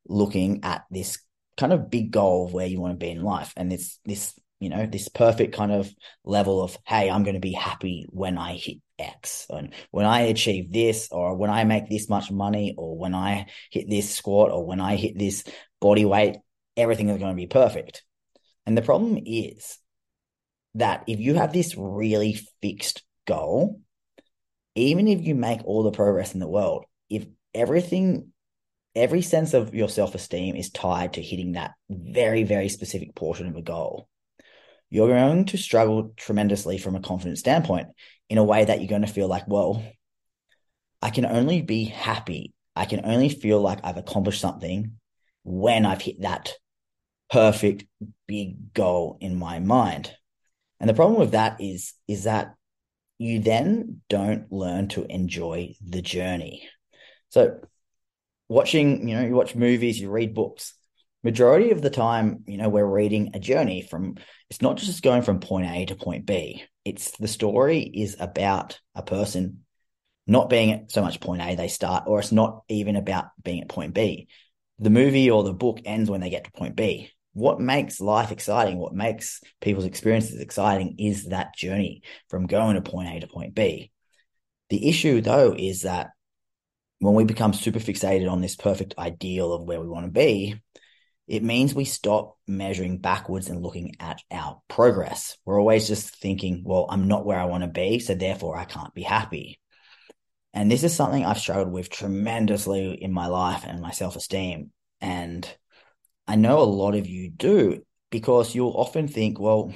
looking 0.08 0.64
at 0.64 0.86
this 0.90 1.20
kind 1.58 1.74
of 1.74 1.90
big 1.90 2.12
goal 2.12 2.46
of 2.46 2.54
where 2.54 2.68
you 2.68 2.80
want 2.80 2.94
to 2.94 3.06
be 3.06 3.12
in 3.12 3.24
life. 3.24 3.54
And 3.58 3.72
this, 3.72 4.00
this, 4.06 4.34
you 4.60 4.70
know, 4.70 4.86
this 4.86 5.08
perfect 5.08 5.56
kind 5.56 5.72
of 5.72 5.94
level 6.24 6.62
of, 6.62 6.78
hey, 6.86 7.10
I'm 7.10 7.24
going 7.24 7.36
to 7.36 7.40
be 7.40 7.54
happy 7.54 8.06
when 8.10 8.38
I 8.38 8.54
hit 8.54 8.78
X. 8.98 9.46
And 9.50 9.74
when 9.92 10.06
I 10.06 10.22
achieve 10.22 10.72
this, 10.72 11.10
or 11.12 11.36
when 11.36 11.50
I 11.50 11.64
make 11.64 11.90
this 11.90 12.10
much 12.10 12.32
money, 12.32 12.74
or 12.78 12.98
when 12.98 13.14
I 13.14 13.48
hit 13.72 13.90
this 13.90 14.14
squat, 14.14 14.52
or 14.52 14.66
when 14.66 14.82
I 14.82 14.96
hit 14.96 15.18
this 15.18 15.44
body 15.80 16.06
weight, 16.06 16.38
everything 16.76 17.10
is 17.10 17.20
going 17.20 17.32
to 17.32 17.36
be 17.36 17.48
perfect. 17.48 18.04
And 18.66 18.78
the 18.78 18.82
problem 18.82 19.20
is 19.26 19.78
that 20.76 21.04
if 21.08 21.20
you 21.20 21.36
have 21.36 21.54
this 21.54 21.76
really 21.78 22.40
fixed 22.62 23.04
goal, 23.26 23.82
even 24.76 25.08
if 25.08 25.26
you 25.26 25.36
make 25.36 25.64
all 25.66 25.84
the 25.84 25.92
progress 25.92 26.34
in 26.34 26.40
the 26.40 26.48
world, 26.48 26.86
if 27.10 27.26
everything, 27.54 28.32
every 28.96 29.22
sense 29.22 29.54
of 29.54 29.74
your 29.74 29.90
self 29.90 30.16
esteem 30.16 30.56
is 30.56 30.70
tied 30.70 31.14
to 31.14 31.22
hitting 31.22 31.54
that 31.54 31.72
very, 31.90 32.44
very 32.44 32.70
specific 32.70 33.16
portion 33.16 33.48
of 33.48 33.56
a 33.56 33.62
goal, 33.62 34.08
you're 34.90 35.08
going 35.08 35.46
to 35.46 35.58
struggle 35.58 36.14
tremendously 36.16 36.78
from 36.78 36.96
a 36.96 37.02
confidence 37.02 37.40
standpoint 37.40 37.88
in 38.30 38.38
a 38.38 38.44
way 38.44 38.66
that 38.66 38.80
you're 38.80 38.90
going 38.90 39.02
to 39.02 39.08
feel 39.08 39.28
like, 39.28 39.48
well, 39.48 39.84
I 41.02 41.10
can 41.10 41.26
only 41.26 41.62
be 41.62 41.86
happy. 41.86 42.54
I 42.76 42.86
can 42.86 43.02
only 43.06 43.30
feel 43.30 43.60
like 43.60 43.80
I've 43.84 43.98
accomplished 43.98 44.42
something 44.42 44.94
when 45.44 45.86
I've 45.86 46.02
hit 46.02 46.22
that 46.22 46.54
perfect 47.30 47.86
big 48.28 48.74
goal 48.74 49.18
in 49.20 49.38
my 49.38 49.60
mind. 49.60 50.14
And 50.80 50.90
the 50.90 50.94
problem 50.94 51.20
with 51.20 51.32
that 51.32 51.60
is, 51.60 51.94
is 52.08 52.24
that 52.24 52.56
you 53.18 53.40
then 53.40 54.02
don't 54.10 54.52
learn 54.52 54.90
to 54.90 55.06
enjoy 55.06 55.76
the 55.84 56.02
journey. 56.02 56.68
So 57.30 57.60
watching, 58.48 59.08
you 59.08 59.16
know, 59.16 59.26
you 59.26 59.34
watch 59.34 59.56
movies, 59.56 60.00
you 60.00 60.10
read 60.10 60.34
books, 60.34 60.74
majority 61.24 61.72
of 61.72 61.82
the 61.82 61.90
time, 61.90 62.44
you 62.48 62.58
know, 62.58 62.70
we're 62.70 62.86
reading 62.86 63.32
a 63.34 63.40
journey 63.40 63.82
from 63.82 64.16
it's 64.50 64.62
not 64.62 64.78
just 64.78 65.04
going 65.04 65.22
from 65.22 65.40
point 65.40 65.68
A 65.70 65.86
to 65.86 65.96
point 65.96 66.26
B. 66.26 66.64
It's 66.86 67.12
the 67.18 67.28
story 67.28 67.80
is 67.80 68.16
about 68.20 68.80
a 68.96 69.04
person 69.04 69.64
not 70.26 70.50
being 70.50 70.72
at 70.72 70.92
so 70.92 71.02
much 71.02 71.20
point 71.20 71.42
A 71.42 71.56
they 71.56 71.68
start, 71.68 72.04
or 72.08 72.20
it's 72.20 72.32
not 72.32 72.64
even 72.70 72.96
about 72.96 73.28
being 73.44 73.62
at 73.62 73.70
point 73.70 73.94
B. 73.94 74.28
The 74.80 74.90
movie 74.90 75.32
or 75.32 75.44
the 75.44 75.54
book 75.54 75.80
ends 75.86 76.10
when 76.10 76.22
they 76.22 76.30
get 76.30 76.44
to 76.44 76.52
point 76.52 76.76
B. 76.76 77.12
What 77.34 77.60
makes 77.60 78.02
life 78.02 78.32
exciting, 78.32 78.78
what 78.78 78.94
makes 78.94 79.42
people's 79.62 79.86
experiences 79.86 80.40
exciting 80.40 80.96
is 80.98 81.26
that 81.26 81.56
journey 81.56 82.02
from 82.30 82.48
going 82.48 82.76
to 82.76 82.82
point 82.82 83.10
A 83.16 83.20
to 83.20 83.28
point 83.28 83.56
B. 83.56 83.92
The 84.70 84.90
issue 84.90 85.22
though 85.22 85.56
is 85.58 85.84
that 85.84 86.10
when 87.00 87.14
we 87.14 87.24
become 87.24 87.54
super 87.54 87.80
fixated 87.80 88.30
on 88.30 88.42
this 88.42 88.56
perfect 88.56 88.96
ideal 88.98 89.54
of 89.54 89.64
where 89.64 89.80
we 89.80 89.88
want 89.88 90.06
to 90.06 90.12
be, 90.12 90.60
it 91.28 91.44
means 91.44 91.76
we 91.76 91.86
stop 91.86 92.38
measuring 92.48 93.00
backwards 93.00 93.50
and 93.50 93.62
looking 93.62 93.96
at 94.00 94.22
our 94.32 94.62
progress. 94.70 95.38
We're 95.44 95.60
always 95.60 95.88
just 95.88 96.16
thinking, 96.16 96.64
well, 96.66 96.88
I'm 96.90 97.10
not 97.10 97.26
where 97.26 97.40
I 97.40 97.46
want 97.46 97.64
to 97.64 97.70
be, 97.70 98.00
so 98.00 98.16
therefore 98.16 98.58
I 98.58 98.64
can't 98.64 98.94
be 98.94 99.04
happy. 99.04 99.60
And 100.54 100.72
this 100.72 100.84
is 100.84 100.96
something 100.96 101.26
I've 101.26 101.40
struggled 101.40 101.72
with 101.72 101.90
tremendously 101.90 102.94
in 102.94 103.12
my 103.12 103.28
life 103.28 103.66
and 103.68 103.82
my 103.82 103.92
self 103.92 104.16
esteem. 104.16 104.72
And 105.02 105.48
I 106.28 106.36
know 106.36 106.60
a 106.60 106.64
lot 106.64 106.96
of 106.96 107.08
you 107.08 107.30
do 107.30 107.84
because 108.10 108.56
you'll 108.56 108.72
often 108.72 109.10
think, 109.10 109.38
well, 109.38 109.74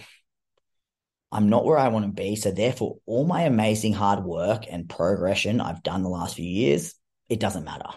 I'm 1.33 1.49
not 1.49 1.65
where 1.65 1.77
I 1.77 1.89
want 1.89 2.05
to 2.05 2.11
be. 2.11 2.37
So 2.37 2.51
therefore, 2.51 2.97
all 3.05 3.25
my 3.25 3.43
amazing 3.43 3.93
hard 3.93 4.23
work 4.23 4.65
and 4.69 4.89
progression 4.89 5.59
I've 5.59 5.83
done 5.83 6.03
the 6.03 6.09
last 6.09 6.35
few 6.35 6.45
years, 6.45 6.93
it 7.29 7.39
doesn't 7.39 7.65
matter 7.65 7.89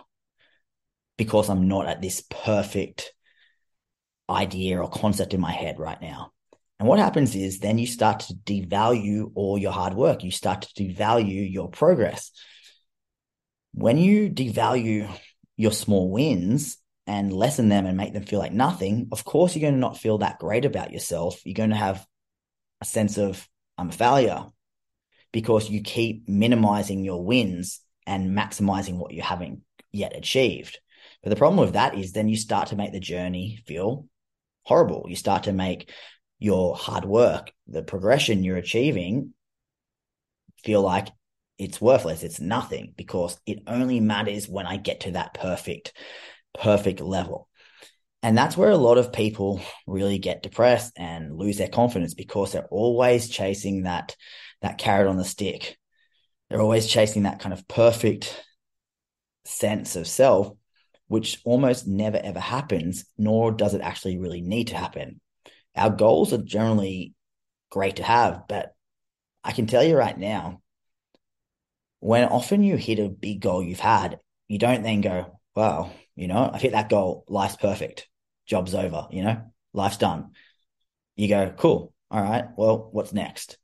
because 1.16 1.48
I'm 1.48 1.68
not 1.68 1.86
at 1.86 2.02
this 2.02 2.22
perfect 2.28 3.12
idea 4.28 4.80
or 4.80 4.88
concept 4.88 5.34
in 5.34 5.40
my 5.40 5.52
head 5.52 5.78
right 5.78 6.00
now. 6.00 6.32
And 6.78 6.88
what 6.88 6.98
happens 6.98 7.34
is 7.34 7.58
then 7.58 7.78
you 7.78 7.86
start 7.86 8.20
to 8.20 8.34
devalue 8.34 9.30
all 9.34 9.56
your 9.56 9.72
hard 9.72 9.94
work. 9.94 10.24
You 10.24 10.30
start 10.30 10.62
to 10.62 10.82
devalue 10.82 11.50
your 11.50 11.70
progress. 11.70 12.30
When 13.72 13.96
you 13.96 14.28
devalue 14.30 15.08
your 15.56 15.72
small 15.72 16.10
wins 16.10 16.78
and 17.06 17.32
lessen 17.32 17.68
them 17.68 17.86
and 17.86 17.96
make 17.96 18.12
them 18.12 18.24
feel 18.24 18.38
like 18.38 18.52
nothing, 18.52 19.08
of 19.12 19.24
course, 19.24 19.54
you're 19.54 19.62
going 19.62 19.74
to 19.74 19.80
not 19.80 19.98
feel 19.98 20.18
that 20.18 20.38
great 20.38 20.64
about 20.64 20.92
yourself. 20.92 21.40
You're 21.44 21.54
going 21.54 21.70
to 21.70 21.76
have 21.76 22.04
a 22.80 22.84
sense 22.84 23.18
of, 23.18 23.48
I'm 23.78 23.90
a 23.90 23.92
failure 23.92 24.46
because 25.32 25.68
you 25.68 25.82
keep 25.82 26.28
minimizing 26.28 27.04
your 27.04 27.24
wins 27.24 27.80
and 28.06 28.36
maximizing 28.36 28.96
what 28.96 29.12
you 29.12 29.22
haven't 29.22 29.60
yet 29.92 30.16
achieved. 30.16 30.78
But 31.22 31.30
the 31.30 31.36
problem 31.36 31.64
with 31.64 31.74
that 31.74 31.96
is 31.96 32.12
then 32.12 32.28
you 32.28 32.36
start 32.36 32.68
to 32.68 32.76
make 32.76 32.92
the 32.92 33.00
journey 33.00 33.62
feel 33.66 34.06
horrible. 34.64 35.06
You 35.08 35.16
start 35.16 35.44
to 35.44 35.52
make 35.52 35.90
your 36.38 36.76
hard 36.76 37.04
work, 37.04 37.52
the 37.66 37.82
progression 37.82 38.42
you're 38.42 38.56
achieving, 38.56 39.32
feel 40.62 40.82
like 40.82 41.08
it's 41.58 41.80
worthless. 41.80 42.22
It's 42.22 42.40
nothing 42.40 42.94
because 42.96 43.38
it 43.46 43.60
only 43.66 44.00
matters 44.00 44.48
when 44.48 44.66
I 44.66 44.76
get 44.76 45.00
to 45.00 45.12
that 45.12 45.34
perfect, 45.34 45.92
perfect 46.58 47.00
level. 47.00 47.48
And 48.22 48.36
that's 48.36 48.56
where 48.56 48.70
a 48.70 48.76
lot 48.76 48.96
of 48.96 49.12
people 49.12 49.60
really 49.86 50.18
get 50.18 50.42
depressed 50.42 50.94
and 50.96 51.36
lose 51.36 51.58
their 51.58 51.68
confidence 51.68 52.14
because 52.14 52.52
they're 52.52 52.66
always 52.70 53.28
chasing 53.28 53.82
that, 53.82 54.16
that 54.62 54.78
carrot 54.78 55.08
on 55.08 55.18
the 55.18 55.24
stick. 55.24 55.76
They're 56.48 56.62
always 56.62 56.86
chasing 56.86 57.24
that 57.24 57.40
kind 57.40 57.52
of 57.52 57.68
perfect 57.68 58.42
sense 59.44 59.94
of 59.94 60.06
self 60.06 60.52
which 61.08 61.40
almost 61.44 61.86
never 61.86 62.18
ever 62.22 62.40
happens, 62.40 63.04
nor 63.18 63.52
does 63.52 63.74
it 63.74 63.80
actually 63.80 64.18
really 64.18 64.40
need 64.40 64.68
to 64.68 64.76
happen. 64.76 65.20
Our 65.76 65.90
goals 65.90 66.32
are 66.32 66.38
generally 66.38 67.14
great 67.70 67.96
to 67.96 68.02
have, 68.02 68.44
but 68.48 68.74
I 69.42 69.52
can 69.52 69.66
tell 69.66 69.82
you 69.82 69.96
right 69.96 70.16
now, 70.16 70.62
when 72.00 72.24
often 72.28 72.62
you 72.62 72.76
hit 72.76 72.98
a 72.98 73.08
big 73.08 73.40
goal 73.40 73.62
you've 73.62 73.80
had, 73.80 74.18
you 74.48 74.58
don't 74.58 74.82
then 74.82 75.00
go, 75.00 75.40
wow, 75.54 75.90
you 76.14 76.28
know, 76.28 76.50
I've 76.52 76.62
hit 76.62 76.72
that 76.72 76.88
goal, 76.88 77.24
life's 77.28 77.56
perfect, 77.56 78.08
job's 78.46 78.74
over, 78.74 79.08
you 79.10 79.22
know, 79.22 79.42
life's 79.72 79.96
done. 79.96 80.32
You 81.16 81.28
go, 81.28 81.52
cool. 81.56 81.92
All 82.10 82.22
right. 82.22 82.44
Well, 82.56 82.88
what's 82.92 83.12
next? 83.12 83.58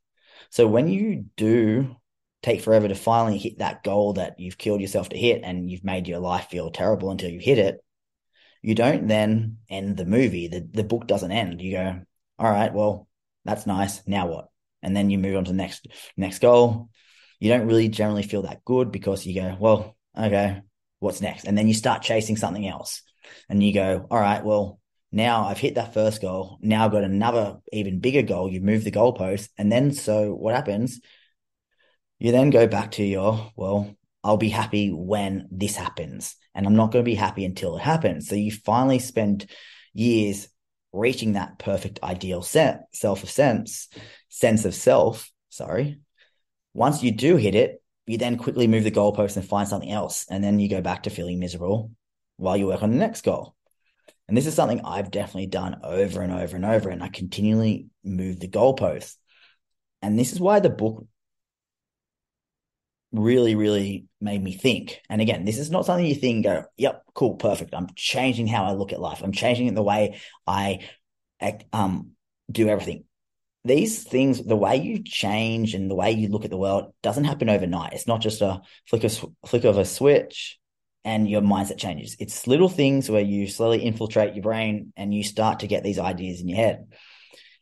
So 0.49 0.67
when 0.67 0.87
you 0.87 1.25
do 1.37 1.95
take 2.41 2.61
forever 2.61 2.87
to 2.87 2.95
finally 2.95 3.37
hit 3.37 3.59
that 3.59 3.83
goal 3.83 4.13
that 4.13 4.39
you've 4.39 4.57
killed 4.57 4.81
yourself 4.81 5.09
to 5.09 5.17
hit 5.17 5.41
and 5.43 5.69
you've 5.69 5.83
made 5.83 6.07
your 6.07 6.19
life 6.19 6.47
feel 6.49 6.71
terrible 6.71 7.11
until 7.11 7.29
you 7.29 7.39
hit 7.39 7.57
it, 7.57 7.83
you 8.61 8.75
don't 8.75 9.07
then 9.07 9.57
end 9.69 9.97
the 9.97 10.05
movie. 10.05 10.47
The 10.47 10.67
the 10.71 10.83
book 10.83 11.07
doesn't 11.07 11.31
end. 11.31 11.61
You 11.61 11.71
go, 11.73 12.01
all 12.39 12.51
right, 12.51 12.73
well, 12.73 13.07
that's 13.45 13.65
nice. 13.65 14.01
Now 14.07 14.27
what? 14.27 14.49
And 14.83 14.95
then 14.95 15.09
you 15.09 15.17
move 15.17 15.37
on 15.37 15.45
to 15.45 15.51
the 15.51 15.57
next 15.57 15.87
next 16.17 16.39
goal. 16.39 16.89
You 17.39 17.49
don't 17.49 17.67
really 17.67 17.89
generally 17.89 18.23
feel 18.23 18.43
that 18.43 18.63
good 18.65 18.91
because 18.91 19.25
you 19.25 19.33
go, 19.35 19.57
well, 19.59 19.95
okay, 20.17 20.61
what's 20.99 21.21
next? 21.21 21.45
And 21.45 21.57
then 21.57 21.67
you 21.67 21.73
start 21.73 22.03
chasing 22.03 22.37
something 22.37 22.67
else. 22.67 23.01
And 23.49 23.63
you 23.63 23.73
go, 23.73 24.07
all 24.11 24.19
right, 24.19 24.43
well, 24.43 24.79
Now 25.11 25.45
I've 25.45 25.57
hit 25.57 25.75
that 25.75 25.93
first 25.93 26.21
goal. 26.21 26.57
Now 26.61 26.85
I've 26.85 26.91
got 26.91 27.03
another 27.03 27.57
even 27.73 27.99
bigger 27.99 28.21
goal. 28.21 28.49
You 28.51 28.61
move 28.61 28.83
the 28.83 28.91
goalpost. 28.91 29.49
And 29.57 29.71
then 29.71 29.91
so 29.91 30.33
what 30.33 30.55
happens? 30.55 31.01
You 32.21 32.31
then 32.31 32.51
go 32.51 32.67
back 32.67 32.91
to 32.91 33.03
your, 33.03 33.51
well, 33.55 33.95
I'll 34.23 34.37
be 34.37 34.49
happy 34.49 34.91
when 34.91 35.47
this 35.49 35.75
happens. 35.75 36.35
And 36.53 36.67
I'm 36.67 36.75
not 36.75 36.91
going 36.91 37.03
to 37.03 37.09
be 37.09 37.15
happy 37.15 37.43
until 37.43 37.77
it 37.77 37.81
happens. 37.81 38.29
So 38.29 38.35
you 38.35 38.51
finally 38.51 38.99
spend 38.99 39.49
years 39.91 40.47
reaching 40.93 41.33
that 41.33 41.57
perfect 41.57 41.97
ideal 42.03 42.43
set, 42.43 42.83
self 42.93 43.23
of 43.23 43.31
sense, 43.31 43.89
sense 44.29 44.65
of 44.65 44.75
self. 44.75 45.31
Sorry. 45.49 45.99
Once 46.75 47.01
you 47.01 47.11
do 47.11 47.37
hit 47.37 47.55
it, 47.55 47.81
you 48.05 48.19
then 48.19 48.37
quickly 48.37 48.67
move 48.67 48.83
the 48.83 48.91
goalpost 48.91 49.35
and 49.35 49.43
find 49.43 49.67
something 49.67 49.91
else. 49.91 50.27
And 50.29 50.43
then 50.43 50.59
you 50.59 50.69
go 50.69 50.81
back 50.81 51.03
to 51.03 51.09
feeling 51.09 51.39
miserable 51.39 51.89
while 52.37 52.55
you 52.55 52.67
work 52.67 52.83
on 52.83 52.91
the 52.91 52.97
next 52.97 53.23
goal. 53.23 53.55
And 54.27 54.37
this 54.37 54.45
is 54.45 54.53
something 54.53 54.81
I've 54.81 55.09
definitely 55.09 55.47
done 55.47 55.79
over 55.83 56.21
and 56.21 56.31
over 56.31 56.55
and 56.55 56.65
over. 56.65 56.91
And 56.91 57.01
I 57.01 57.07
continually 57.07 57.87
move 58.03 58.39
the 58.39 58.47
goalposts. 58.47 59.15
And 60.03 60.19
this 60.19 60.33
is 60.33 60.39
why 60.39 60.59
the 60.59 60.69
book 60.69 61.07
really, 63.11 63.55
really 63.55 64.05
made 64.19 64.41
me 64.41 64.53
think. 64.53 65.01
And 65.09 65.21
again, 65.21 65.45
this 65.45 65.57
is 65.57 65.69
not 65.69 65.85
something 65.85 66.05
you 66.05 66.15
think, 66.15 66.45
go, 66.45 66.65
yep, 66.77 67.03
cool, 67.13 67.35
perfect. 67.35 67.73
I'm 67.73 67.87
changing 67.95 68.47
how 68.47 68.65
I 68.65 68.71
look 68.71 68.93
at 68.93 69.01
life. 69.01 69.21
I'm 69.21 69.33
changing 69.33 69.73
the 69.73 69.83
way 69.83 70.19
I 70.47 70.79
act, 71.39 71.65
um, 71.73 72.11
do 72.49 72.69
everything. 72.69 73.03
These 73.63 74.03
things, 74.03 74.43
the 74.43 74.55
way 74.55 74.77
you 74.77 75.03
change 75.03 75.75
and 75.75 75.89
the 75.89 75.95
way 75.95 76.11
you 76.11 76.29
look 76.29 76.45
at 76.45 76.51
the 76.51 76.57
world 76.57 76.93
doesn't 77.03 77.25
happen 77.25 77.49
overnight. 77.49 77.93
It's 77.93 78.07
not 78.07 78.21
just 78.21 78.41
a 78.41 78.61
flick 78.87 79.03
of, 79.03 79.25
flick 79.45 79.65
of 79.65 79.77
a 79.77 79.85
switch 79.85 80.57
and 81.03 81.29
your 81.29 81.41
mindset 81.41 81.77
changes. 81.77 82.15
It's 82.19 82.47
little 82.47 82.69
things 82.69 83.09
where 83.09 83.21
you 83.21 83.47
slowly 83.47 83.83
infiltrate 83.83 84.35
your 84.35 84.43
brain 84.43 84.93
and 84.95 85.13
you 85.13 85.23
start 85.23 85.59
to 85.59 85.67
get 85.67 85.83
these 85.83 85.99
ideas 85.99 86.41
in 86.41 86.47
your 86.47 86.57
head. 86.57 86.87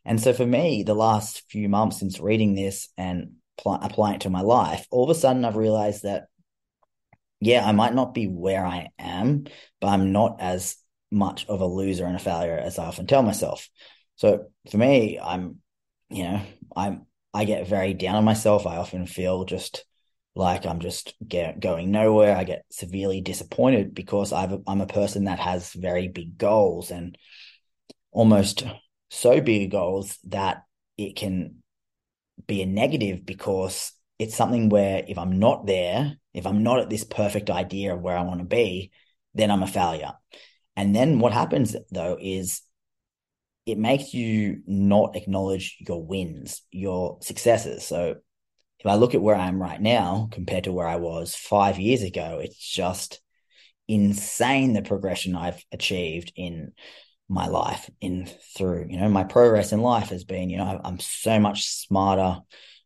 And 0.04 0.20
so 0.20 0.32
for 0.32 0.46
me, 0.46 0.82
the 0.82 0.94
last 0.94 1.42
few 1.50 1.68
months 1.68 1.98
since 1.98 2.20
reading 2.20 2.54
this 2.54 2.88
and 2.96 3.32
pl- 3.62 3.78
applying 3.80 4.16
it 4.16 4.20
to 4.22 4.30
my 4.30 4.40
life, 4.40 4.86
all 4.90 5.04
of 5.04 5.10
a 5.10 5.18
sudden 5.18 5.44
I've 5.44 5.56
realized 5.56 6.02
that, 6.02 6.26
yeah, 7.40 7.66
I 7.66 7.72
might 7.72 7.94
not 7.94 8.14
be 8.14 8.26
where 8.26 8.64
I 8.64 8.88
am, 8.98 9.44
but 9.80 9.88
I'm 9.88 10.12
not 10.12 10.40
as 10.40 10.76
much 11.10 11.46
of 11.46 11.60
a 11.60 11.66
loser 11.66 12.06
and 12.06 12.16
a 12.16 12.20
failure 12.20 12.56
as 12.56 12.78
I 12.78 12.86
often 12.86 13.06
tell 13.06 13.22
myself. 13.22 13.68
So 14.16 14.46
for 14.70 14.76
me, 14.76 15.18
I'm, 15.18 15.56
you 16.10 16.24
know, 16.24 16.42
I'm, 16.76 17.06
I 17.32 17.44
get 17.44 17.68
very 17.68 17.94
down 17.94 18.16
on 18.16 18.24
myself. 18.24 18.66
I 18.66 18.76
often 18.76 19.06
feel 19.06 19.44
just 19.44 19.84
like 20.34 20.66
I'm 20.66 20.80
just 20.80 21.14
get, 21.26 21.60
going 21.60 21.90
nowhere. 21.90 22.36
I 22.36 22.44
get 22.44 22.64
severely 22.70 23.20
disappointed 23.20 23.94
because 23.94 24.32
I've, 24.32 24.58
I'm 24.66 24.80
a 24.80 24.86
person 24.86 25.24
that 25.24 25.38
has 25.38 25.72
very 25.72 26.08
big 26.08 26.36
goals 26.36 26.90
and 26.90 27.16
almost 28.12 28.64
so 29.10 29.40
big 29.40 29.70
goals 29.70 30.18
that 30.28 30.62
it 30.98 31.16
can 31.16 31.62
be 32.46 32.62
a 32.62 32.66
negative 32.66 33.24
because 33.24 33.92
it's 34.18 34.36
something 34.36 34.68
where 34.68 35.02
if 35.06 35.18
I'm 35.18 35.38
not 35.38 35.66
there, 35.66 36.16
if 36.34 36.46
I'm 36.46 36.62
not 36.62 36.80
at 36.80 36.90
this 36.90 37.04
perfect 37.04 37.50
idea 37.50 37.94
of 37.94 38.00
where 38.00 38.16
I 38.16 38.22
want 38.22 38.40
to 38.40 38.46
be, 38.46 38.90
then 39.34 39.50
I'm 39.50 39.62
a 39.62 39.66
failure. 39.66 40.12
And 40.76 40.94
then 40.94 41.18
what 41.18 41.32
happens 41.32 41.76
though 41.90 42.18
is 42.20 42.62
it 43.66 43.78
makes 43.78 44.14
you 44.14 44.62
not 44.66 45.16
acknowledge 45.16 45.76
your 45.86 46.04
wins, 46.04 46.62
your 46.70 47.18
successes. 47.22 47.86
So 47.86 48.16
if 48.78 48.86
I 48.86 48.94
look 48.94 49.14
at 49.14 49.22
where 49.22 49.36
I 49.36 49.48
am 49.48 49.60
right 49.60 49.80
now 49.80 50.28
compared 50.32 50.64
to 50.64 50.72
where 50.72 50.88
I 50.88 50.96
was 50.96 51.34
five 51.34 51.78
years 51.78 52.02
ago, 52.02 52.40
it's 52.42 52.58
just 52.58 53.20
insane 53.88 54.72
the 54.72 54.82
progression 54.82 55.34
I've 55.34 55.64
achieved 55.72 56.32
in 56.36 56.72
my 57.30 57.46
life 57.46 57.88
in 58.00 58.28
through 58.56 58.86
you 58.90 58.98
know 58.98 59.08
my 59.08 59.22
progress 59.22 59.72
in 59.72 59.80
life 59.80 60.08
has 60.08 60.24
been 60.24 60.50
you 60.50 60.58
know 60.58 60.80
i'm 60.84 60.98
so 60.98 61.38
much 61.38 61.66
smarter. 61.66 62.40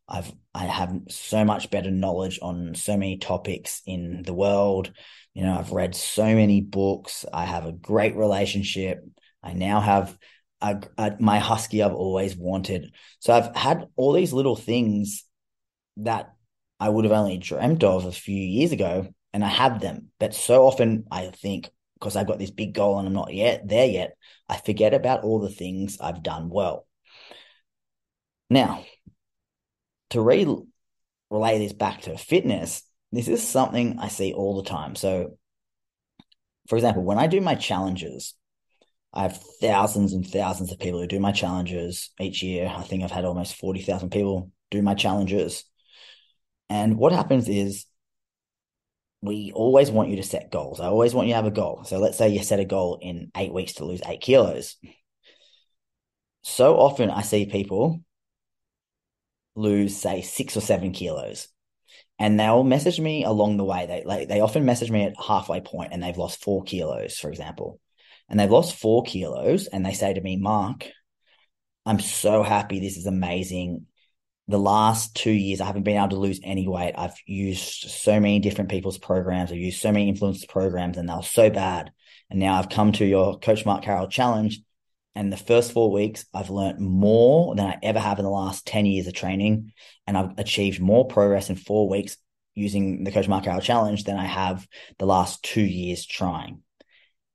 I've 0.07 0.31
i 0.53 0.65
have 0.65 0.95
so 1.09 1.43
much 1.43 1.71
better 1.71 1.89
knowledge 1.89 2.37
on 2.43 2.75
so 2.75 2.95
many 2.95 3.17
topics 3.17 3.81
in 3.87 4.21
the 4.21 4.35
world. 4.35 4.93
You 5.33 5.43
know 5.43 5.57
i've 5.57 5.71
read 5.71 5.95
so 5.95 6.23
many 6.23 6.61
books. 6.61 7.25
I 7.33 7.45
have 7.45 7.65
a 7.65 7.71
great 7.71 8.15
relationship. 8.15 9.03
I 9.41 9.53
now 9.53 9.79
have 9.79 10.15
a, 10.61 10.79
a, 10.95 11.15
my 11.19 11.39
husky 11.39 11.81
i've 11.81 11.95
always 11.95 12.37
wanted. 12.37 12.93
So 13.19 13.33
i've 13.33 13.55
had 13.55 13.87
all 13.95 14.13
these 14.13 14.31
little 14.31 14.55
things 14.55 15.25
that 15.97 16.35
i 16.79 16.87
would 16.87 17.05
have 17.05 17.13
only 17.13 17.39
dreamt 17.39 17.83
of 17.83 18.05
a 18.05 18.11
few 18.11 18.37
years 18.37 18.71
ago 18.71 19.07
and 19.33 19.43
i 19.43 19.49
have 19.49 19.81
them. 19.81 20.11
But 20.19 20.35
so 20.35 20.67
often 20.67 21.05
i 21.09 21.31
think 21.31 21.71
because 21.95 22.15
I've 22.15 22.27
got 22.27 22.39
this 22.39 22.51
big 22.51 22.73
goal 22.73 22.99
and 22.99 23.07
I'm 23.07 23.13
not 23.13 23.33
yet 23.33 23.67
there 23.67 23.87
yet, 23.87 24.17
I 24.47 24.57
forget 24.57 24.93
about 24.93 25.23
all 25.23 25.39
the 25.39 25.49
things 25.49 25.97
I've 25.99 26.23
done 26.23 26.49
well. 26.49 26.85
Now, 28.49 28.85
to 30.11 30.21
re- 30.21 30.63
relay 31.29 31.59
this 31.59 31.73
back 31.73 32.01
to 32.01 32.17
fitness, 32.17 32.83
this 33.11 33.27
is 33.27 33.47
something 33.47 33.97
I 33.99 34.09
see 34.09 34.33
all 34.33 34.61
the 34.61 34.69
time. 34.69 34.95
So, 34.95 35.37
for 36.67 36.75
example, 36.75 37.03
when 37.03 37.17
I 37.17 37.27
do 37.27 37.41
my 37.41 37.55
challenges, 37.55 38.33
I 39.13 39.23
have 39.23 39.41
thousands 39.61 40.13
and 40.13 40.27
thousands 40.27 40.71
of 40.71 40.79
people 40.79 40.99
who 40.99 41.07
do 41.07 41.19
my 41.19 41.31
challenges 41.31 42.11
each 42.19 42.43
year. 42.43 42.71
I 42.73 42.83
think 42.83 43.03
I've 43.03 43.11
had 43.11 43.25
almost 43.25 43.55
40,000 43.55 44.09
people 44.09 44.51
do 44.71 44.81
my 44.81 44.93
challenges. 44.93 45.63
And 46.69 46.97
what 46.97 47.13
happens 47.13 47.47
is 47.47 47.85
we 49.25 49.51
always 49.53 49.91
want 49.91 50.09
you 50.09 50.17
to 50.17 50.23
set 50.23 50.51
goals. 50.51 50.79
I 50.79 50.85
always 50.85 51.13
want 51.13 51.27
you 51.27 51.33
to 51.33 51.37
have 51.37 51.45
a 51.45 51.51
goal. 51.51 51.83
So 51.85 51.97
let's 51.97 52.17
say 52.17 52.29
you 52.29 52.43
set 52.43 52.59
a 52.59 52.65
goal 52.65 52.99
in 53.01 53.31
eight 53.35 53.53
weeks 53.53 53.73
to 53.73 53.85
lose 53.85 54.01
eight 54.05 54.21
kilos. 54.21 54.77
So 56.43 56.77
often 56.77 57.09
I 57.09 57.21
see 57.21 57.45
people 57.45 58.01
lose, 59.55 59.97
say, 59.97 60.21
six 60.21 60.55
or 60.55 60.61
seven 60.61 60.91
kilos. 60.91 61.47
And 62.19 62.39
they'll 62.39 62.63
message 62.63 62.99
me 62.99 63.23
along 63.25 63.57
the 63.57 63.65
way. 63.65 63.87
They 63.87 64.03
like 64.05 64.27
they 64.29 64.39
often 64.39 64.63
message 64.63 64.89
me 64.89 65.03
at 65.03 65.15
halfway 65.19 65.59
point 65.59 65.91
and 65.91 66.01
they've 66.01 66.17
lost 66.17 66.41
four 66.41 66.63
kilos, 66.63 67.17
for 67.17 67.29
example. 67.29 67.79
And 68.29 68.39
they've 68.39 68.49
lost 68.49 68.75
four 68.75 69.03
kilos 69.03 69.67
and 69.67 69.85
they 69.85 69.93
say 69.93 70.13
to 70.13 70.21
me, 70.21 70.37
Mark, 70.37 70.87
I'm 71.85 71.99
so 71.99 72.41
happy. 72.41 72.79
This 72.79 72.97
is 72.97 73.05
amazing 73.05 73.85
the 74.47 74.59
last 74.59 75.15
two 75.15 75.31
years, 75.31 75.59
I 75.59 75.65
haven't 75.65 75.83
been 75.83 75.97
able 75.97 76.09
to 76.09 76.17
lose 76.17 76.39
any 76.43 76.67
weight. 76.67 76.93
I've 76.97 77.17
used 77.25 77.89
so 77.89 78.19
many 78.19 78.39
different 78.39 78.69
people's 78.69 78.97
programs. 78.97 79.51
I've 79.51 79.57
used 79.57 79.81
so 79.81 79.91
many 79.91 80.07
influence 80.07 80.45
programs 80.45 80.97
and 80.97 81.09
they 81.09 81.13
were 81.13 81.23
so 81.23 81.49
bad. 81.49 81.91
And 82.29 82.39
now 82.39 82.55
I've 82.55 82.69
come 82.69 82.91
to 82.93 83.05
your 83.05 83.39
Coach 83.39 83.65
Mark 83.65 83.83
Carroll 83.83 84.07
challenge. 84.07 84.61
And 85.15 85.31
the 85.31 85.37
first 85.37 85.71
four 85.71 85.91
weeks, 85.91 86.25
I've 86.33 86.49
learned 86.49 86.79
more 86.79 87.55
than 87.55 87.65
I 87.65 87.79
ever 87.81 87.99
have 87.99 88.19
in 88.19 88.25
the 88.25 88.31
last 88.31 88.67
10 88.67 88.85
years 88.85 89.07
of 89.07 89.13
training. 89.13 89.71
And 90.05 90.17
I've 90.17 90.37
achieved 90.37 90.81
more 90.81 91.07
progress 91.07 91.49
in 91.49 91.55
four 91.55 91.89
weeks 91.89 92.17
using 92.53 93.03
the 93.03 93.11
Coach 93.11 93.27
Mark 93.27 93.45
Carroll 93.45 93.61
challenge 93.61 94.03
than 94.03 94.17
I 94.17 94.25
have 94.25 94.67
the 94.99 95.05
last 95.05 95.41
two 95.43 95.61
years 95.61 96.05
trying. 96.05 96.61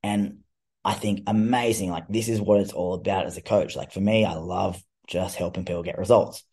And 0.03 0.39
I 0.85 0.93
think 0.93 1.23
amazing. 1.27 1.89
Like 1.89 2.07
this 2.07 2.29
is 2.29 2.39
what 2.39 2.61
it's 2.61 2.73
all 2.73 2.93
about 2.93 3.25
as 3.25 3.37
a 3.37 3.41
coach. 3.41 3.75
Like 3.75 3.91
for 3.91 3.99
me, 3.99 4.25
I 4.25 4.33
love 4.33 4.81
just 5.07 5.35
helping 5.35 5.65
people 5.65 5.83
get 5.83 5.97
results. 5.97 6.43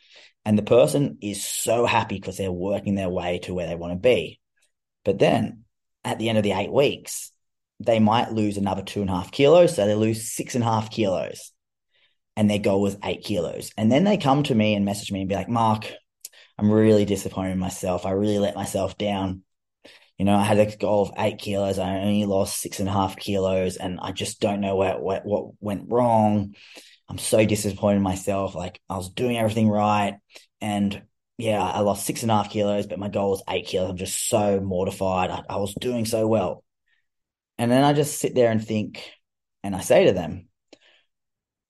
And 0.49 0.57
the 0.57 0.63
person 0.63 1.19
is 1.21 1.45
so 1.45 1.85
happy 1.85 2.15
because 2.15 2.39
they're 2.39 2.51
working 2.51 2.95
their 2.95 3.11
way 3.11 3.39
to 3.41 3.53
where 3.53 3.67
they 3.67 3.75
want 3.75 3.93
to 3.93 3.99
be. 3.99 4.41
But 5.05 5.19
then 5.19 5.65
at 6.05 6.19
the 6.19 6.31
end 6.31 6.39
of 6.39 6.43
the 6.43 6.53
eight 6.53 6.73
weeks, 6.73 7.33
they 7.81 8.01
might 8.01 8.33
lose 8.33 8.57
another 8.57 8.81
two 8.81 9.03
and 9.03 9.11
a 9.11 9.13
half 9.13 9.31
kilos. 9.31 9.77
So 9.77 9.85
they 9.85 9.95
lose 9.95 10.33
six 10.33 10.55
and 10.55 10.65
a 10.65 10.67
half 10.67 10.91
kilos 10.91 11.53
and 12.35 12.49
their 12.49 12.61
goal 12.61 12.81
was 12.81 12.97
eight 13.05 13.25
kilos. 13.25 13.73
And 13.77 13.93
then 13.93 14.05
they 14.05 14.17
come 14.17 14.43
to 14.45 14.55
me 14.55 14.75
and 14.75 14.87
message 14.87 15.13
me 15.13 15.21
and 15.21 15.29
be 15.29 15.35
like, 15.35 15.51
Mark, 15.51 15.85
I'm 16.57 16.71
really 16.71 17.05
disappointed 17.05 17.51
in 17.51 17.59
myself. 17.59 18.07
I 18.07 18.13
really 18.13 18.39
let 18.39 18.57
myself 18.57 18.97
down. 18.97 19.43
You 20.17 20.25
know, 20.25 20.35
I 20.35 20.45
had 20.45 20.59
a 20.59 20.75
goal 20.79 21.03
of 21.03 21.13
eight 21.19 21.37
kilos. 21.37 21.79
I 21.79 21.99
only 21.99 22.25
lost 22.25 22.59
six 22.59 22.81
and 22.81 22.89
a 22.89 22.93
half 22.93 23.19
kilos 23.19 23.77
and 23.77 24.01
I 24.01 24.13
just 24.13 24.41
don't 24.41 24.63
know 24.63 24.77
what, 24.77 25.27
what 25.27 25.51
went 25.61 25.91
wrong. 25.91 26.55
I'm 27.09 27.19
so 27.19 27.45
disappointed 27.45 27.97
in 27.97 28.03
myself. 28.03 28.55
Like 28.55 28.81
I 28.89 28.97
was 28.97 29.09
doing 29.09 29.39
everything 29.39 29.69
right. 29.69 30.19
And 30.61 31.03
yeah, 31.39 31.63
I 31.63 31.81
lost 31.81 32.05
six 32.05 32.23
and 32.23 32.31
a 32.31 32.35
half 32.35 32.51
kilos, 32.51 32.87
but 32.87 32.99
my 32.99 33.09
goal 33.09 33.31
was 33.31 33.43
eight 33.49 33.67
kilos. 33.67 33.91
I'm 33.91 33.97
just 33.97 34.29
so 34.29 34.61
mortified. 34.61 35.31
I, 35.31 35.43
I 35.49 35.57
was 35.57 35.75
doing 35.75 36.05
so 36.05 36.27
well. 36.27 36.65
And 37.57 37.71
then 37.71 37.83
I 37.83 37.93
just 37.93 38.19
sit 38.19 38.35
there 38.35 38.51
and 38.51 38.65
think, 38.65 39.03
and 39.63 39.75
I 39.75 39.81
say 39.81 40.07
to 40.07 40.13
them, 40.13 40.49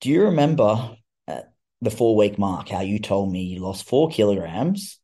Do 0.01 0.11
you 0.11 0.25
remember 0.25 0.97
at 1.27 1.53
the 1.81 1.91
four 1.91 2.17
week 2.17 2.39
mark 2.39 2.69
how 2.69 2.81
you 2.81 2.99
told 2.99 3.31
me 3.31 3.45
you 3.45 3.61
lost 3.61 3.87
four 3.87 4.09
kilograms 4.09 4.99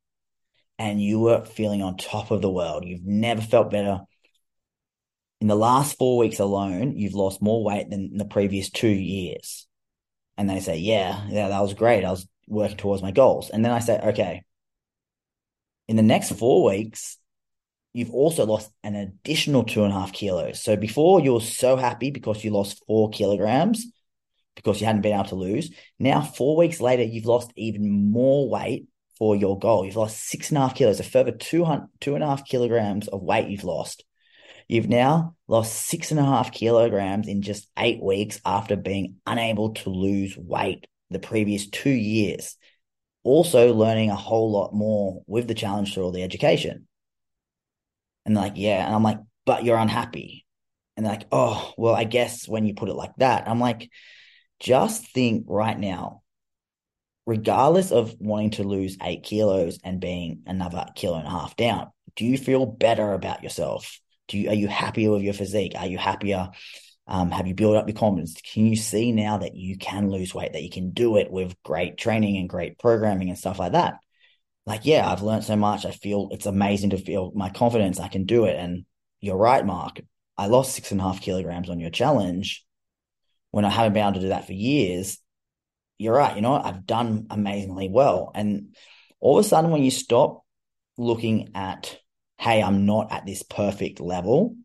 and 0.78 1.00
you 1.00 1.20
were 1.20 1.44
feeling 1.44 1.82
on 1.82 1.96
top 1.96 2.30
of 2.30 2.42
the 2.42 2.50
world? 2.50 2.84
You've 2.84 3.04
never 3.04 3.40
felt 3.40 3.70
better. 3.70 4.00
In 5.40 5.46
the 5.46 5.54
last 5.54 5.96
four 5.98 6.18
weeks 6.18 6.38
alone, 6.40 6.96
you've 6.96 7.14
lost 7.14 7.42
more 7.42 7.62
weight 7.62 7.90
than 7.90 8.16
the 8.16 8.24
previous 8.24 8.70
two 8.70 8.88
years 8.88 9.66
and 10.36 10.48
they 10.48 10.60
say, 10.60 10.78
yeah, 10.78 11.26
yeah, 11.28 11.48
that 11.48 11.60
was 11.60 11.74
great. 11.74 12.04
I 12.04 12.10
was 12.10 12.26
working 12.48 12.76
towards 12.76 13.02
my 13.02 13.10
goals. 13.10 13.50
And 13.50 13.64
then 13.64 13.72
I 13.72 13.78
say, 13.78 13.98
okay, 13.98 14.42
in 15.88 15.96
the 15.96 16.02
next 16.02 16.32
four 16.32 16.64
weeks, 16.64 17.18
you've 17.92 18.10
also 18.10 18.44
lost 18.44 18.70
an 18.82 18.94
additional 18.96 19.64
two 19.64 19.84
and 19.84 19.92
a 19.92 19.98
half 19.98 20.12
kilos. 20.12 20.62
So 20.62 20.76
before 20.76 21.20
you 21.20 21.34
were 21.34 21.40
so 21.40 21.76
happy 21.76 22.10
because 22.10 22.42
you 22.42 22.50
lost 22.50 22.82
four 22.86 23.10
kilograms 23.10 23.86
because 24.56 24.80
you 24.80 24.86
hadn't 24.86 25.02
been 25.02 25.14
able 25.14 25.24
to 25.24 25.34
lose. 25.34 25.70
Now, 25.98 26.20
four 26.20 26.56
weeks 26.56 26.80
later, 26.80 27.02
you've 27.02 27.26
lost 27.26 27.52
even 27.56 28.10
more 28.10 28.48
weight 28.48 28.86
for 29.18 29.36
your 29.36 29.58
goal. 29.58 29.84
You've 29.84 29.96
lost 29.96 30.28
six 30.28 30.50
and 30.50 30.58
a 30.58 30.62
half 30.62 30.74
kilos, 30.74 31.00
a 31.00 31.04
further 31.04 31.32
two, 31.32 31.66
two 32.00 32.14
and 32.14 32.24
a 32.24 32.26
half 32.26 32.46
kilograms 32.46 33.08
of 33.08 33.22
weight 33.22 33.48
you've 33.48 33.64
lost. 33.64 34.04
You've 34.68 34.88
now 34.88 35.33
lost 35.46 35.74
six 35.74 36.10
and 36.10 36.20
a 36.20 36.24
half 36.24 36.52
kilograms 36.52 37.28
in 37.28 37.42
just 37.42 37.68
eight 37.78 38.02
weeks 38.02 38.40
after 38.44 38.76
being 38.76 39.16
unable 39.26 39.74
to 39.74 39.90
lose 39.90 40.36
weight 40.36 40.86
the 41.10 41.18
previous 41.18 41.68
two 41.68 41.90
years. 41.90 42.56
Also, 43.22 43.72
learning 43.72 44.10
a 44.10 44.16
whole 44.16 44.50
lot 44.50 44.74
more 44.74 45.22
with 45.26 45.48
the 45.48 45.54
challenge 45.54 45.94
through 45.94 46.04
all 46.04 46.12
the 46.12 46.22
education. 46.22 46.86
And 48.26 48.34
like, 48.34 48.54
yeah. 48.56 48.84
And 48.86 48.94
I'm 48.94 49.02
like, 49.02 49.18
but 49.46 49.64
you're 49.64 49.78
unhappy. 49.78 50.44
And 50.96 51.06
like, 51.06 51.26
oh, 51.32 51.72
well, 51.76 51.94
I 51.94 52.04
guess 52.04 52.48
when 52.48 52.66
you 52.66 52.74
put 52.74 52.88
it 52.88 52.94
like 52.94 53.14
that, 53.18 53.48
I'm 53.48 53.60
like, 53.60 53.90
just 54.60 55.12
think 55.12 55.46
right 55.48 55.78
now, 55.78 56.22
regardless 57.26 57.90
of 57.90 58.14
wanting 58.18 58.50
to 58.50 58.64
lose 58.64 58.96
eight 59.02 59.22
kilos 59.22 59.78
and 59.82 60.00
being 60.00 60.42
another 60.46 60.86
kilo 60.94 61.18
and 61.18 61.26
a 61.26 61.30
half 61.30 61.56
down, 61.56 61.90
do 62.16 62.24
you 62.24 62.38
feel 62.38 62.64
better 62.66 63.12
about 63.12 63.42
yourself? 63.42 63.98
Do 64.28 64.38
you, 64.38 64.48
are 64.50 64.54
you 64.54 64.68
happier 64.68 65.10
with 65.10 65.22
your 65.22 65.34
physique? 65.34 65.74
Are 65.76 65.86
you 65.86 65.98
happier? 65.98 66.50
Um, 67.06 67.30
have 67.30 67.46
you 67.46 67.54
built 67.54 67.76
up 67.76 67.86
your 67.86 67.96
confidence? 67.96 68.40
Can 68.40 68.66
you 68.66 68.76
see 68.76 69.12
now 69.12 69.38
that 69.38 69.54
you 69.54 69.76
can 69.76 70.10
lose 70.10 70.34
weight, 70.34 70.54
that 70.54 70.62
you 70.62 70.70
can 70.70 70.90
do 70.90 71.18
it 71.18 71.30
with 71.30 71.54
great 71.62 71.98
training 71.98 72.38
and 72.38 72.48
great 72.48 72.78
programming 72.78 73.28
and 73.28 73.38
stuff 73.38 73.58
like 73.58 73.72
that? 73.72 73.98
Like, 74.66 74.86
yeah, 74.86 75.10
I've 75.10 75.22
learned 75.22 75.44
so 75.44 75.56
much. 75.56 75.84
I 75.84 75.90
feel 75.90 76.28
it's 76.30 76.46
amazing 76.46 76.90
to 76.90 76.98
feel 76.98 77.32
my 77.34 77.50
confidence. 77.50 78.00
I 78.00 78.08
can 78.08 78.24
do 78.24 78.46
it. 78.46 78.56
And 78.56 78.86
you're 79.20 79.36
right, 79.36 79.64
Mark. 79.64 80.00
I 80.38 80.46
lost 80.46 80.74
six 80.74 80.90
and 80.90 81.00
a 81.00 81.04
half 81.04 81.20
kilograms 81.20 81.68
on 81.68 81.78
your 81.78 81.90
challenge 81.90 82.64
when 83.50 83.66
I 83.66 83.70
haven't 83.70 83.92
been 83.92 84.02
able 84.02 84.14
to 84.14 84.20
do 84.20 84.28
that 84.28 84.46
for 84.46 84.54
years. 84.54 85.18
You're 85.98 86.16
right. 86.16 86.34
You 86.34 86.42
know? 86.42 86.54
I've 86.54 86.86
done 86.86 87.26
amazingly 87.28 87.90
well. 87.90 88.32
And 88.34 88.74
all 89.20 89.38
of 89.38 89.44
a 89.44 89.48
sudden, 89.48 89.70
when 89.70 89.82
you 89.82 89.90
stop 89.90 90.42
looking 90.96 91.50
at 91.54 91.98
hey, 92.38 92.62
I'm 92.62 92.86
not 92.86 93.12
at 93.12 93.26
this 93.26 93.42
perfect 93.42 94.00
level, 94.00 94.56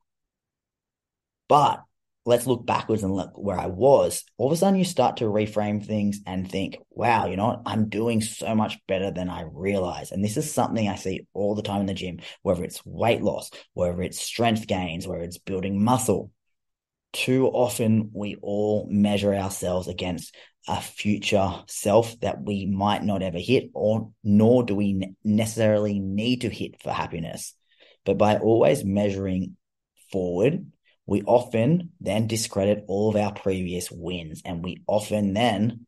but 1.47 1.81
let's 2.25 2.45
look 2.45 2.65
backwards 2.65 3.03
and 3.03 3.15
look 3.15 3.31
where 3.35 3.59
I 3.59 3.67
was. 3.67 4.23
All 4.37 4.47
of 4.47 4.53
a 4.53 4.55
sudden, 4.55 4.77
you 4.77 4.85
start 4.85 5.17
to 5.17 5.25
reframe 5.25 5.83
things 5.83 6.19
and 6.25 6.49
think, 6.49 6.77
wow, 6.91 7.25
you 7.27 7.35
know 7.35 7.47
what? 7.47 7.61
I'm 7.65 7.89
doing 7.89 8.21
so 8.21 8.53
much 8.53 8.77
better 8.87 9.11
than 9.11 9.29
I 9.29 9.45
realize. 9.51 10.11
And 10.11 10.23
this 10.23 10.37
is 10.37 10.51
something 10.51 10.87
I 10.87 10.95
see 10.95 11.27
all 11.33 11.55
the 11.55 11.63
time 11.63 11.81
in 11.81 11.87
the 11.87 11.93
gym, 11.93 12.19
whether 12.43 12.63
it's 12.63 12.85
weight 12.85 13.21
loss, 13.21 13.49
whether 13.73 14.01
it's 14.01 14.21
strength 14.21 14.67
gains, 14.67 15.07
whether 15.07 15.23
it's 15.23 15.39
building 15.39 15.83
muscle. 15.83 16.31
Too 17.13 17.47
often, 17.47 18.11
we 18.13 18.35
all 18.43 18.87
measure 18.91 19.33
ourselves 19.33 19.87
against 19.87 20.35
a 20.67 20.79
future 20.79 21.51
self 21.65 22.19
that 22.19 22.43
we 22.43 22.67
might 22.67 23.03
not 23.03 23.23
ever 23.23 23.39
hit, 23.39 23.71
or 23.73 24.11
nor 24.23 24.63
do 24.63 24.75
we 24.75 25.15
necessarily 25.23 25.99
need 25.99 26.41
to 26.41 26.49
hit 26.49 26.79
for 26.83 26.91
happiness. 26.91 27.55
But 28.05 28.17
by 28.17 28.37
always 28.37 28.83
measuring 28.83 29.57
forward, 30.11 30.65
we 31.05 31.23
often 31.23 31.91
then 31.99 32.27
discredit 32.27 32.85
all 32.87 33.09
of 33.09 33.15
our 33.15 33.33
previous 33.33 33.89
wins 33.91 34.41
and 34.45 34.63
we 34.63 34.83
often 34.87 35.33
then 35.33 35.85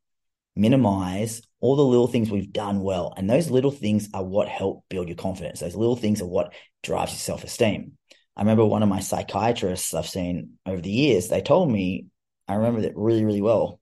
minimize 0.56 1.41
all 1.60 1.76
the 1.76 1.86
little 1.86 2.08
things 2.08 2.30
we've 2.30 2.52
done 2.52 2.82
well. 2.82 3.13
And 3.15 3.30
those 3.30 3.50
little 3.50 3.71
things 3.71 4.10
are 4.13 4.24
what 4.24 4.47
help 4.47 4.84
build 4.89 5.08
your 5.08 5.17
confidence. 5.17 5.60
Those 5.60 5.76
little 5.76 5.95
things 5.95 6.21
are 6.21 6.28
what 6.28 6.54
drives 6.84 7.12
your 7.12 7.19
self 7.19 7.43
esteem. 7.43 7.97
I 8.36 8.41
remember 8.41 8.65
one 8.65 8.84
of 8.84 8.89
my 8.89 9.00
psychiatrists 9.00 9.93
I've 9.93 10.08
seen 10.08 10.58
over 10.65 10.82
the 10.82 10.89
years, 10.89 11.28
they 11.28 11.41
told 11.41 11.69
me, 11.71 12.08
I 12.47 12.56
remember 12.56 12.82
that 12.82 12.93
really, 12.95 13.24
really 13.24 13.41
well. 13.41 13.80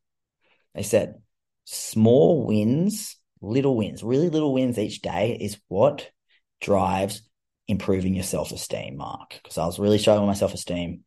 They 0.75 0.83
said, 0.83 1.21
small 1.65 2.45
wins, 2.45 3.15
little 3.41 3.75
wins, 3.77 4.03
really 4.03 4.29
little 4.29 4.53
wins 4.53 4.77
each 4.77 5.01
day 5.01 5.37
is 5.39 5.57
what 5.67 6.09
drives 6.59 7.21
improving 7.69 8.15
your 8.15 8.23
self 8.23 8.51
esteem, 8.51 8.97
Mark, 8.97 9.39
because 9.41 9.57
I 9.57 9.65
was 9.65 9.79
really 9.79 9.99
struggling 9.99 10.27
with 10.27 10.35
my 10.35 10.39
self 10.39 10.53
esteem. 10.53 11.05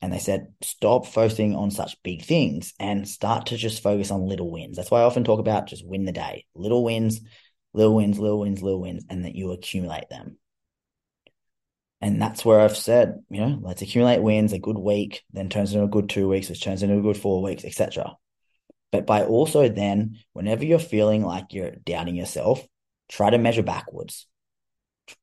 And 0.00 0.12
they 0.12 0.18
said, 0.18 0.48
stop 0.62 1.06
focusing 1.06 1.54
on 1.54 1.70
such 1.70 2.02
big 2.02 2.24
things 2.24 2.74
and 2.80 3.08
start 3.08 3.46
to 3.46 3.56
just 3.56 3.82
focus 3.82 4.10
on 4.10 4.26
little 4.26 4.50
wins. 4.50 4.76
That's 4.76 4.90
why 4.90 5.00
I 5.00 5.04
often 5.04 5.22
talk 5.22 5.38
about 5.38 5.68
just 5.68 5.86
win 5.86 6.04
the 6.04 6.12
day, 6.12 6.44
little 6.56 6.82
wins, 6.82 7.20
little 7.72 7.94
wins, 7.94 8.18
little 8.18 8.40
wins, 8.40 8.62
little 8.62 8.80
wins, 8.80 9.04
and 9.08 9.24
that 9.24 9.36
you 9.36 9.52
accumulate 9.52 10.08
them. 10.10 10.38
And 12.00 12.20
that's 12.20 12.44
where 12.44 12.60
I've 12.60 12.76
said, 12.76 13.22
you 13.30 13.40
know, 13.40 13.60
let's 13.62 13.80
accumulate 13.80 14.20
wins, 14.20 14.52
a 14.52 14.58
good 14.58 14.76
week, 14.76 15.22
then 15.32 15.48
turns 15.48 15.72
into 15.72 15.84
a 15.84 15.88
good 15.88 16.08
two 16.08 16.28
weeks, 16.28 16.48
which 16.48 16.62
turns 16.62 16.82
into 16.82 16.98
a 16.98 17.02
good 17.02 17.16
four 17.16 17.40
weeks, 17.40 17.64
etc. 17.64 18.16
But 18.90 19.06
by 19.06 19.24
also 19.24 19.68
then, 19.68 20.18
whenever 20.32 20.64
you're 20.64 20.80
feeling 20.80 21.22
like 21.22 21.52
you're 21.52 21.70
doubting 21.70 22.16
yourself, 22.16 22.60
try 23.08 23.30
to 23.30 23.38
measure 23.38 23.62
backwards 23.62 24.26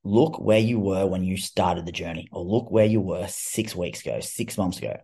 look 0.04 0.40
where 0.40 0.60
you 0.60 0.80
were 0.80 1.06
when 1.06 1.24
you 1.24 1.38
started 1.38 1.86
the 1.86 1.92
journey, 1.92 2.28
or 2.32 2.44
look 2.44 2.72
where 2.72 2.86
you 2.86 3.02
were 3.02 3.28
six 3.28 3.76
weeks 3.76 4.02
ago, 4.02 4.20
six 4.20 4.58
months 4.58 4.78
ago, 4.78 4.98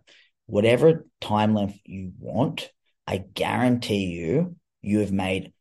whatever 0.46 1.06
time 1.20 1.54
length 1.54 1.78
you 1.84 2.12
want, 2.18 2.70
I 3.06 3.18
guarantee 3.18 4.06
you, 4.06 4.56
you 4.82 5.00
have 5.00 5.12
made 5.12 5.52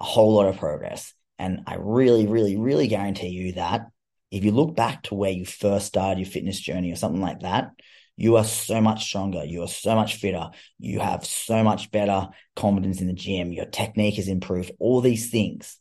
a 0.00 0.04
whole 0.04 0.34
lot 0.34 0.48
of 0.48 0.58
progress. 0.58 1.12
And 1.38 1.62
I 1.66 1.76
really, 1.78 2.26
really, 2.26 2.56
really 2.56 2.86
guarantee 2.86 3.28
you 3.28 3.52
that 3.52 3.86
if 4.30 4.44
you 4.44 4.52
look 4.52 4.74
back 4.74 5.04
to 5.04 5.14
where 5.14 5.30
you 5.30 5.44
first 5.44 5.86
started 5.86 6.18
your 6.18 6.30
fitness 6.30 6.58
journey 6.58 6.92
or 6.92 6.96
something 6.96 7.20
like 7.20 7.40
that, 7.40 7.70
you 8.16 8.36
are 8.36 8.44
so 8.44 8.80
much 8.80 9.04
stronger. 9.04 9.44
You 9.44 9.62
are 9.62 9.68
so 9.68 9.94
much 9.94 10.16
fitter. 10.16 10.50
You 10.78 11.00
have 11.00 11.24
so 11.24 11.64
much 11.64 11.90
better 11.90 12.28
confidence 12.54 13.00
in 13.00 13.08
the 13.08 13.12
gym. 13.12 13.52
Your 13.52 13.66
technique 13.66 14.16
has 14.16 14.28
improved. 14.28 14.70
All 14.78 15.00
these 15.00 15.30
things 15.30 15.78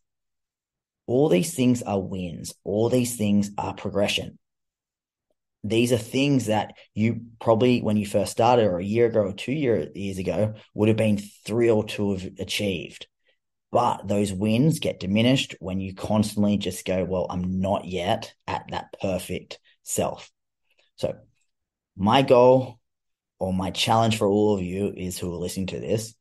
all 1.06 1.30
these 1.30 1.54
things 1.54 1.82
are 1.82 2.00
wins. 2.00 2.54
All 2.64 2.90
these 2.90 3.16
things 3.16 3.52
are 3.58 3.74
progression. 3.74 4.38
These 5.64 5.94
are 5.94 5.98
things 5.98 6.48
that 6.48 6.76
you 6.94 7.22
probably, 7.40 7.82
when 7.82 7.96
you 7.98 8.06
first 8.06 8.32
started, 8.32 8.66
or 8.66 8.80
a 8.80 8.84
year 8.84 9.08
ago, 9.08 9.22
or 9.22 9.34
two 9.34 9.54
year, 9.54 9.90
years 9.96 10.18
ago, 10.18 10.56
would 10.74 10.90
have 10.90 10.98
been 10.98 11.18
thrilled 11.18 11.90
to 11.90 12.14
have 12.14 12.30
achieved. 12.40 13.08
But 13.72 14.08
those 14.08 14.32
wins 14.32 14.80
get 14.80 15.00
diminished 15.00 15.56
when 15.60 15.80
you 15.80 15.96
constantly 15.96 16.58
just 16.58 16.86
go, 16.86 17.06
well, 17.06 17.26
I'm 17.30 17.60
not 17.60 17.86
yet 17.86 18.34
at 18.46 18.66
that 18.72 18.94
perfect 19.02 19.60
self. 19.84 20.30
So, 20.98 21.16
my 21.96 22.22
goal 22.22 22.80
or 23.40 23.54
my 23.54 23.72
challenge 23.72 24.18
for 24.18 24.28
all 24.28 24.56
of 24.56 24.62
you 24.62 24.94
is 24.96 25.18
who 25.18 25.34
are 25.34 25.38
listening 25.38 25.68
to 25.68 25.80
this 25.80 26.14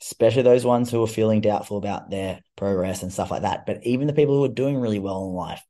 especially 0.00 0.42
those 0.42 0.64
ones 0.64 0.90
who 0.90 1.02
are 1.02 1.08
feeling 1.08 1.40
doubtful 1.40 1.76
about 1.76 2.10
their 2.10 2.40
progress 2.56 3.02
and 3.02 3.12
stuff 3.12 3.30
like 3.30 3.42
that. 3.42 3.66
But 3.66 3.84
even 3.84 4.06
the 4.06 4.12
people 4.12 4.36
who 4.36 4.44
are 4.44 4.48
doing 4.48 4.78
really 4.78 4.98
well 4.98 5.24
in 5.28 5.34
life, 5.34 5.62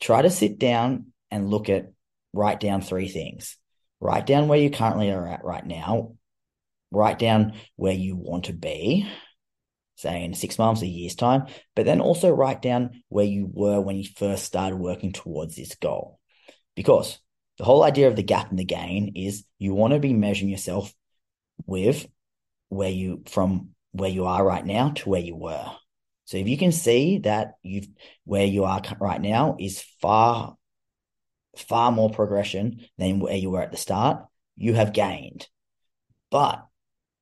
try 0.00 0.22
to 0.22 0.30
sit 0.30 0.58
down 0.58 1.12
and 1.30 1.50
look 1.50 1.68
at, 1.68 1.92
write 2.32 2.60
down 2.60 2.80
three 2.80 3.08
things. 3.08 3.56
Write 4.00 4.26
down 4.26 4.48
where 4.48 4.58
you 4.58 4.70
currently 4.70 5.10
are 5.10 5.26
at 5.26 5.44
right 5.44 5.64
now. 5.64 6.16
Write 6.90 7.18
down 7.18 7.54
where 7.76 7.92
you 7.92 8.16
want 8.16 8.44
to 8.46 8.52
be, 8.52 9.08
say 9.96 10.24
in 10.24 10.34
six 10.34 10.58
months, 10.58 10.82
or 10.82 10.84
a 10.84 10.88
year's 10.88 11.14
time, 11.14 11.46
but 11.74 11.84
then 11.84 12.00
also 12.00 12.30
write 12.30 12.60
down 12.60 13.02
where 13.08 13.24
you 13.24 13.48
were 13.50 13.80
when 13.80 13.96
you 13.96 14.04
first 14.16 14.44
started 14.44 14.76
working 14.76 15.12
towards 15.12 15.56
this 15.56 15.74
goal. 15.76 16.18
Because 16.76 17.18
the 17.58 17.64
whole 17.64 17.82
idea 17.82 18.08
of 18.08 18.16
the 18.16 18.22
gap 18.22 18.50
and 18.50 18.58
the 18.58 18.64
gain 18.64 19.12
is 19.16 19.44
you 19.58 19.74
want 19.74 19.92
to 19.92 20.00
be 20.00 20.12
measuring 20.12 20.50
yourself 20.50 20.92
with 21.66 22.06
where 22.74 22.90
you 22.90 23.22
from 23.26 23.70
where 23.92 24.10
you 24.10 24.26
are 24.26 24.44
right 24.44 24.64
now 24.64 24.90
to 24.90 25.08
where 25.08 25.20
you 25.20 25.36
were. 25.36 25.70
So 26.26 26.36
if 26.36 26.48
you 26.48 26.56
can 26.56 26.72
see 26.72 27.18
that 27.18 27.54
you've 27.62 27.88
where 28.24 28.46
you 28.46 28.64
are 28.64 28.82
right 28.98 29.20
now 29.20 29.56
is 29.58 29.84
far 30.00 30.56
far 31.56 31.92
more 31.92 32.10
progression 32.10 32.86
than 32.98 33.20
where 33.20 33.36
you 33.36 33.50
were 33.50 33.62
at 33.62 33.70
the 33.70 33.76
start, 33.76 34.24
you 34.56 34.74
have 34.74 34.92
gained. 34.92 35.46
But 36.30 36.64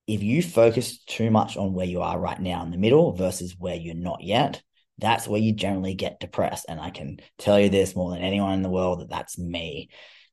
if 0.07 0.23
you 0.23 0.41
focus 0.41 1.03
too 1.03 1.31
much 1.31 1.55
on 1.55 1.73
where 1.73 1.85
you 1.85 2.01
are 2.01 2.19
right 2.19 2.39
now 2.39 2.63
in 2.63 2.71
the 2.71 2.77
middle 2.77 3.13
versus 3.13 3.55
where 3.57 3.75
you're 3.75 3.95
not 3.95 4.23
yet, 4.23 4.61
that's 4.97 5.27
where 5.27 5.39
you 5.39 5.53
generally 5.53 5.93
get 5.93 6.19
depressed. 6.19 6.65
And 6.67 6.79
I 6.79 6.89
can 6.89 7.19
tell 7.37 7.59
you 7.59 7.69
this 7.69 7.95
more 7.95 8.11
than 8.11 8.21
anyone 8.21 8.53
in 8.53 8.61
the 8.61 8.69
world 8.69 9.01
that 9.01 9.09
that's 9.09 9.37
me. 9.37 9.89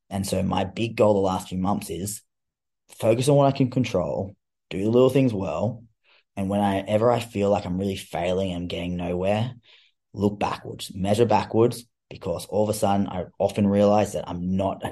And 0.09 0.27
so 0.27 0.43
my 0.43 0.65
big 0.65 0.97
goal 0.97 1.15
the 1.15 1.21
last 1.21 1.49
few 1.49 1.59
months 1.59 1.91
is 1.91 2.23
focus 2.99 3.29
on 3.29 3.37
what 3.37 3.47
I 3.47 3.57
can 3.57 3.71
control, 3.71 4.35
do 4.71 4.83
the 4.83 4.91
little 4.91 5.11
things 5.11 5.35
well. 5.35 5.85
And 6.37 6.49
whenever 6.49 7.11
I 7.11 7.21
feel 7.21 7.51
like 7.51 7.67
I'm 7.67 7.79
really 7.79 7.97
failing 7.97 8.53
and 8.53 8.69
getting 8.69 8.97
nowhere, 8.97 9.55
look 10.15 10.39
backwards, 10.39 10.93
measure 10.95 11.27
backwards, 11.27 11.85
because 12.09 12.47
all 12.47 12.65
of 12.65 12.71
a 12.71 12.79
sudden 12.79 13.09
I 13.09 13.27
often 13.39 13.67
realize 13.67 14.15
that 14.15 14.29
I'm 14.29 14.57
not 14.57 14.83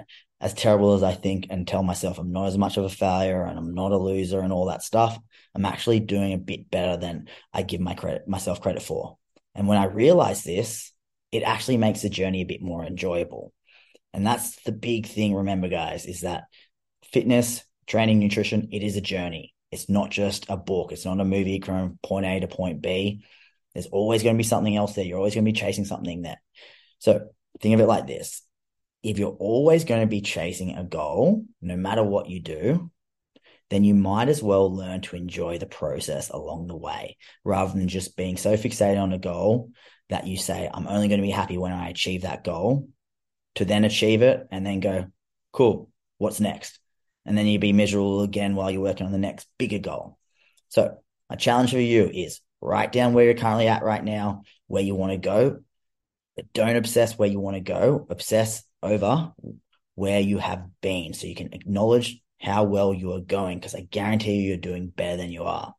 as 0.40 0.54
terrible 0.54 0.94
as 0.94 1.02
I 1.02 1.14
think 1.14 1.46
and 1.50 1.66
tell 1.66 1.82
myself 1.82 2.18
I'm 2.18 2.32
not 2.32 2.46
as 2.46 2.58
much 2.58 2.76
of 2.76 2.84
a 2.84 2.90
failure 2.90 3.42
and 3.42 3.58
I'm 3.58 3.74
not 3.74 3.92
a 3.92 3.96
loser 3.96 4.40
and 4.40 4.52
all 4.52 4.66
that 4.66 4.82
stuff. 4.82 5.18
I'm 5.54 5.64
actually 5.64 6.00
doing 6.00 6.32
a 6.32 6.38
bit 6.38 6.70
better 6.70 6.96
than 6.96 7.28
I 7.52 7.62
give 7.62 7.80
my 7.80 7.94
credit 7.94 8.28
myself 8.28 8.60
credit 8.60 8.82
for. 8.82 9.16
And 9.54 9.66
when 9.66 9.78
I 9.78 9.86
realize 9.86 10.44
this, 10.44 10.92
it 11.32 11.42
actually 11.42 11.76
makes 11.76 12.02
the 12.02 12.08
journey 12.08 12.42
a 12.42 12.46
bit 12.46 12.62
more 12.62 12.84
enjoyable. 12.84 13.52
And 14.14 14.26
that's 14.26 14.62
the 14.62 14.72
big 14.72 15.06
thing, 15.06 15.34
remember, 15.34 15.68
guys, 15.68 16.06
is 16.06 16.20
that 16.20 16.44
fitness, 17.12 17.64
training, 17.86 18.18
nutrition, 18.20 18.68
it 18.72 18.82
is 18.82 18.96
a 18.96 19.00
journey. 19.00 19.54
It's 19.70 19.88
not 19.88 20.10
just 20.10 20.46
a 20.48 20.56
book. 20.56 20.92
It's 20.92 21.04
not 21.04 21.20
a 21.20 21.24
movie 21.24 21.60
from 21.60 21.98
point 22.02 22.26
A 22.26 22.40
to 22.40 22.48
point 22.48 22.80
B. 22.80 23.24
There's 23.74 23.86
always 23.86 24.22
going 24.22 24.34
to 24.34 24.38
be 24.38 24.44
something 24.44 24.74
else 24.74 24.94
there. 24.94 25.04
You're 25.04 25.18
always 25.18 25.34
going 25.34 25.44
to 25.44 25.52
be 25.52 25.58
chasing 25.58 25.84
something 25.84 26.22
there. 26.22 26.40
So 26.98 27.28
think 27.60 27.74
of 27.74 27.80
it 27.80 27.86
like 27.86 28.06
this. 28.06 28.42
If 29.02 29.18
you're 29.18 29.36
always 29.38 29.84
going 29.84 30.00
to 30.00 30.06
be 30.06 30.20
chasing 30.20 30.74
a 30.74 30.84
goal, 30.84 31.44
no 31.60 31.76
matter 31.76 32.02
what 32.02 32.28
you 32.28 32.40
do, 32.40 32.90
then 33.70 33.84
you 33.84 33.94
might 33.94 34.28
as 34.28 34.42
well 34.42 34.74
learn 34.74 35.02
to 35.02 35.16
enjoy 35.16 35.58
the 35.58 35.66
process 35.66 36.30
along 36.30 36.66
the 36.66 36.76
way 36.76 37.16
rather 37.44 37.72
than 37.72 37.88
just 37.88 38.16
being 38.16 38.36
so 38.36 38.54
fixated 38.56 39.00
on 39.00 39.12
a 39.12 39.18
goal 39.18 39.70
that 40.08 40.26
you 40.26 40.36
say, 40.36 40.68
I'm 40.72 40.86
only 40.86 41.08
going 41.08 41.20
to 41.20 41.26
be 41.26 41.30
happy 41.30 41.58
when 41.58 41.72
I 41.72 41.90
achieve 41.90 42.22
that 42.22 42.44
goal 42.44 42.88
to 43.56 43.64
then 43.64 43.84
achieve 43.84 44.22
it 44.22 44.46
and 44.50 44.64
then 44.64 44.80
go, 44.80 45.06
cool, 45.52 45.90
what's 46.16 46.40
next? 46.40 46.78
And 47.28 47.36
then 47.36 47.46
you'd 47.46 47.60
be 47.60 47.74
miserable 47.74 48.22
again 48.22 48.54
while 48.54 48.70
you're 48.70 48.80
working 48.80 49.04
on 49.04 49.12
the 49.12 49.18
next 49.18 49.46
bigger 49.58 49.78
goal. 49.78 50.16
So 50.70 50.96
my 51.28 51.36
challenge 51.36 51.72
for 51.72 51.78
you 51.78 52.10
is 52.12 52.40
write 52.62 52.90
down 52.90 53.12
where 53.12 53.26
you're 53.26 53.34
currently 53.34 53.68
at 53.68 53.82
right 53.82 54.02
now, 54.02 54.44
where 54.66 54.82
you 54.82 54.94
want 54.94 55.12
to 55.12 55.18
go, 55.18 55.58
but 56.36 56.50
don't 56.54 56.76
obsess 56.76 57.18
where 57.18 57.28
you 57.28 57.38
want 57.38 57.56
to 57.56 57.60
go. 57.60 58.06
Obsess 58.08 58.62
over 58.82 59.34
where 59.94 60.20
you 60.20 60.38
have 60.38 60.64
been 60.80 61.12
so 61.12 61.26
you 61.26 61.34
can 61.34 61.52
acknowledge 61.52 62.18
how 62.40 62.64
well 62.64 62.94
you 62.94 63.12
are 63.12 63.20
going 63.20 63.58
because 63.58 63.74
I 63.74 63.82
guarantee 63.82 64.36
you 64.36 64.48
you're 64.48 64.56
doing 64.56 64.88
better 64.88 65.18
than 65.18 65.30
you 65.30 65.42
are. 65.42 65.74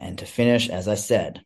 And 0.00 0.18
to 0.18 0.26
finish, 0.26 0.68
as 0.68 0.88
I 0.88 0.96
said, 0.96 1.44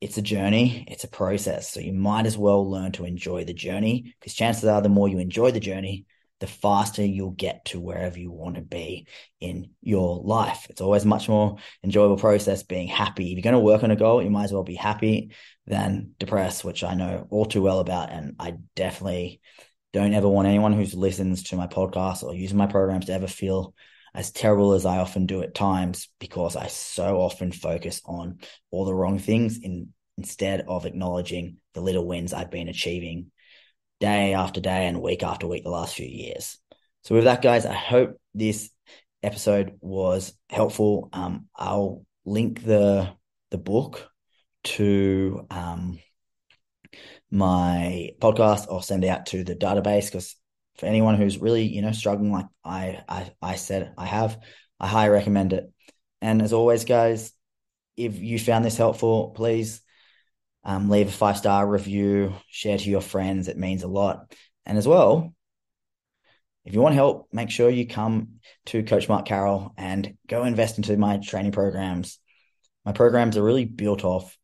it's 0.00 0.18
a 0.18 0.22
journey, 0.22 0.84
it's 0.88 1.02
a 1.02 1.08
process. 1.08 1.68
So 1.68 1.80
you 1.80 1.92
might 1.92 2.26
as 2.26 2.38
well 2.38 2.70
learn 2.70 2.92
to 2.92 3.04
enjoy 3.04 3.44
the 3.44 3.54
journey 3.54 4.14
because 4.20 4.34
chances 4.34 4.66
are 4.66 4.80
the 4.80 4.88
more 4.88 5.08
you 5.08 5.18
enjoy 5.18 5.50
the 5.50 5.58
journey, 5.58 6.04
the 6.40 6.46
faster 6.46 7.04
you'll 7.04 7.30
get 7.30 7.64
to 7.66 7.78
wherever 7.78 8.18
you 8.18 8.30
want 8.32 8.56
to 8.56 8.62
be 8.62 9.06
in 9.40 9.70
your 9.82 10.20
life. 10.22 10.66
It's 10.70 10.80
always 10.80 11.04
a 11.04 11.08
much 11.08 11.28
more 11.28 11.56
enjoyable 11.84 12.16
process 12.16 12.62
being 12.62 12.88
happy. 12.88 13.30
If 13.30 13.36
you're 13.36 13.42
going 13.42 13.52
to 13.54 13.60
work 13.60 13.84
on 13.84 13.90
a 13.90 13.96
goal, 13.96 14.22
you 14.22 14.30
might 14.30 14.44
as 14.44 14.52
well 14.52 14.62
be 14.62 14.74
happy 14.74 15.32
than 15.66 16.12
depressed, 16.18 16.64
which 16.64 16.82
I 16.82 16.94
know 16.94 17.26
all 17.30 17.44
too 17.44 17.62
well 17.62 17.80
about. 17.80 18.10
And 18.10 18.36
I 18.38 18.56
definitely 18.74 19.40
don't 19.92 20.14
ever 20.14 20.28
want 20.28 20.48
anyone 20.48 20.72
who 20.72 20.84
listens 20.96 21.44
to 21.44 21.56
my 21.56 21.66
podcast 21.66 22.22
or 22.22 22.34
uses 22.34 22.54
my 22.54 22.66
programs 22.66 23.06
to 23.06 23.12
ever 23.12 23.26
feel 23.26 23.74
as 24.14 24.30
terrible 24.30 24.72
as 24.72 24.86
I 24.86 24.98
often 24.98 25.26
do 25.26 25.42
at 25.42 25.54
times 25.54 26.08
because 26.18 26.56
I 26.56 26.66
so 26.66 27.20
often 27.20 27.52
focus 27.52 28.00
on 28.04 28.38
all 28.70 28.84
the 28.84 28.94
wrong 28.94 29.18
things 29.18 29.58
in 29.58 29.92
instead 30.18 30.64
of 30.68 30.84
acknowledging 30.84 31.56
the 31.72 31.80
little 31.80 32.06
wins 32.06 32.34
I've 32.34 32.50
been 32.50 32.68
achieving 32.68 33.30
day 34.00 34.34
after 34.34 34.60
day 34.60 34.86
and 34.86 35.02
week 35.02 35.22
after 35.22 35.46
week 35.46 35.62
the 35.62 35.70
last 35.70 35.94
few 35.94 36.06
years. 36.06 36.58
So 37.02 37.14
with 37.14 37.24
that, 37.24 37.42
guys, 37.42 37.66
I 37.66 37.74
hope 37.74 38.18
this 38.34 38.70
episode 39.22 39.76
was 39.80 40.32
helpful. 40.48 41.08
Um, 41.12 41.46
I'll 41.54 42.04
link 42.24 42.64
the 42.64 43.12
the 43.50 43.58
book 43.58 44.08
to 44.62 45.46
um, 45.50 45.98
my 47.30 48.10
podcast. 48.20 48.66
I'll 48.70 48.82
send 48.82 49.04
it 49.04 49.08
out 49.08 49.26
to 49.26 49.44
the 49.44 49.56
database 49.56 50.06
because 50.06 50.36
for 50.78 50.86
anyone 50.86 51.16
who's 51.16 51.38
really 51.38 51.64
you 51.64 51.82
know 51.82 51.92
struggling, 51.92 52.32
like 52.32 52.46
I 52.64 53.02
I 53.08 53.30
I 53.40 53.54
said 53.56 53.92
I 53.96 54.06
have, 54.06 54.38
I 54.78 54.86
highly 54.86 55.10
recommend 55.10 55.52
it. 55.52 55.70
And 56.22 56.42
as 56.42 56.52
always, 56.52 56.84
guys, 56.84 57.32
if 57.96 58.18
you 58.18 58.38
found 58.38 58.64
this 58.64 58.76
helpful, 58.76 59.30
please 59.30 59.82
um, 60.64 60.90
leave 60.90 61.08
a 61.08 61.12
five 61.12 61.36
star 61.36 61.66
review, 61.66 62.34
share 62.48 62.78
to 62.78 62.90
your 62.90 63.00
friends. 63.00 63.48
It 63.48 63.56
means 63.56 63.82
a 63.82 63.88
lot. 63.88 64.32
And 64.66 64.76
as 64.76 64.86
well, 64.86 65.34
if 66.64 66.74
you 66.74 66.80
want 66.80 66.94
help, 66.94 67.28
make 67.32 67.50
sure 67.50 67.70
you 67.70 67.86
come 67.86 68.40
to 68.66 68.82
Coach 68.82 69.08
Mark 69.08 69.26
Carroll 69.26 69.72
and 69.76 70.16
go 70.28 70.44
invest 70.44 70.76
into 70.76 70.96
my 70.96 71.16
training 71.16 71.52
programs. 71.52 72.18
My 72.84 72.92
programs 72.92 73.36
are 73.36 73.42
really 73.42 73.64
built 73.64 74.04
off 74.04 74.36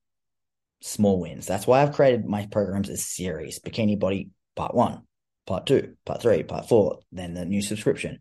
small 0.80 1.20
wins. 1.20 1.46
That's 1.46 1.66
why 1.66 1.82
I've 1.82 1.94
created 1.94 2.24
my 2.24 2.46
programs 2.46 2.88
as 2.88 3.04
series 3.04 3.60
Bikini 3.60 3.98
Body 3.98 4.30
Part 4.54 4.74
One, 4.74 5.02
Part 5.46 5.66
Two, 5.66 5.96
Part 6.04 6.22
Three, 6.22 6.42
Part 6.42 6.68
Four, 6.68 7.00
then 7.12 7.34
the 7.34 7.44
new 7.44 7.62
subscription. 7.62 8.20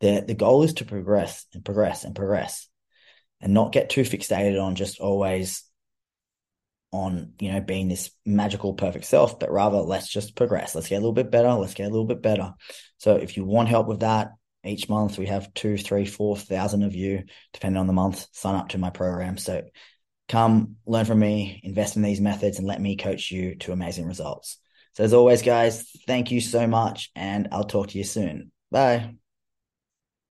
The, 0.00 0.24
the 0.26 0.34
goal 0.34 0.62
is 0.62 0.74
to 0.74 0.84
progress 0.84 1.46
and 1.54 1.64
progress 1.64 2.04
and 2.04 2.14
progress 2.14 2.68
and 3.40 3.54
not 3.54 3.72
get 3.72 3.90
too 3.90 4.02
fixated 4.02 4.60
on 4.60 4.74
just 4.74 5.00
always 5.00 5.64
on 6.94 7.32
you 7.40 7.52
know 7.52 7.60
being 7.60 7.88
this 7.88 8.10
magical 8.24 8.74
perfect 8.74 9.04
self 9.04 9.38
but 9.38 9.50
rather 9.50 9.78
let's 9.78 10.08
just 10.08 10.36
progress. 10.36 10.74
Let's 10.74 10.88
get 10.88 10.96
a 10.96 11.00
little 11.00 11.12
bit 11.12 11.30
better. 11.30 11.52
Let's 11.52 11.74
get 11.74 11.84
a 11.84 11.90
little 11.90 12.06
bit 12.06 12.22
better. 12.22 12.54
So 12.98 13.16
if 13.16 13.36
you 13.36 13.44
want 13.44 13.68
help 13.68 13.86
with 13.88 14.00
that 14.00 14.30
each 14.64 14.88
month 14.88 15.18
we 15.18 15.26
have 15.26 15.52
two 15.54 15.76
three 15.76 16.06
four 16.06 16.36
thousand 16.36 16.84
of 16.84 16.94
you 16.94 17.24
depending 17.52 17.78
on 17.78 17.86
the 17.86 17.92
month 17.92 18.26
sign 18.32 18.54
up 18.54 18.70
to 18.70 18.78
my 18.78 18.90
program. 18.90 19.36
So 19.36 19.62
come 20.28 20.76
learn 20.86 21.04
from 21.04 21.18
me 21.18 21.60
invest 21.64 21.96
in 21.96 22.02
these 22.02 22.20
methods 22.20 22.58
and 22.58 22.66
let 22.66 22.80
me 22.80 22.96
coach 22.96 23.30
you 23.30 23.56
to 23.56 23.72
amazing 23.72 24.06
results. 24.06 24.58
So 24.94 25.04
as 25.04 25.12
always 25.12 25.42
guys 25.42 25.90
thank 26.06 26.30
you 26.30 26.40
so 26.40 26.66
much 26.66 27.10
and 27.16 27.48
i'll 27.50 27.64
talk 27.64 27.88
to 27.88 27.98
you 27.98 28.04
soon. 28.04 28.52
Bye 28.70 29.14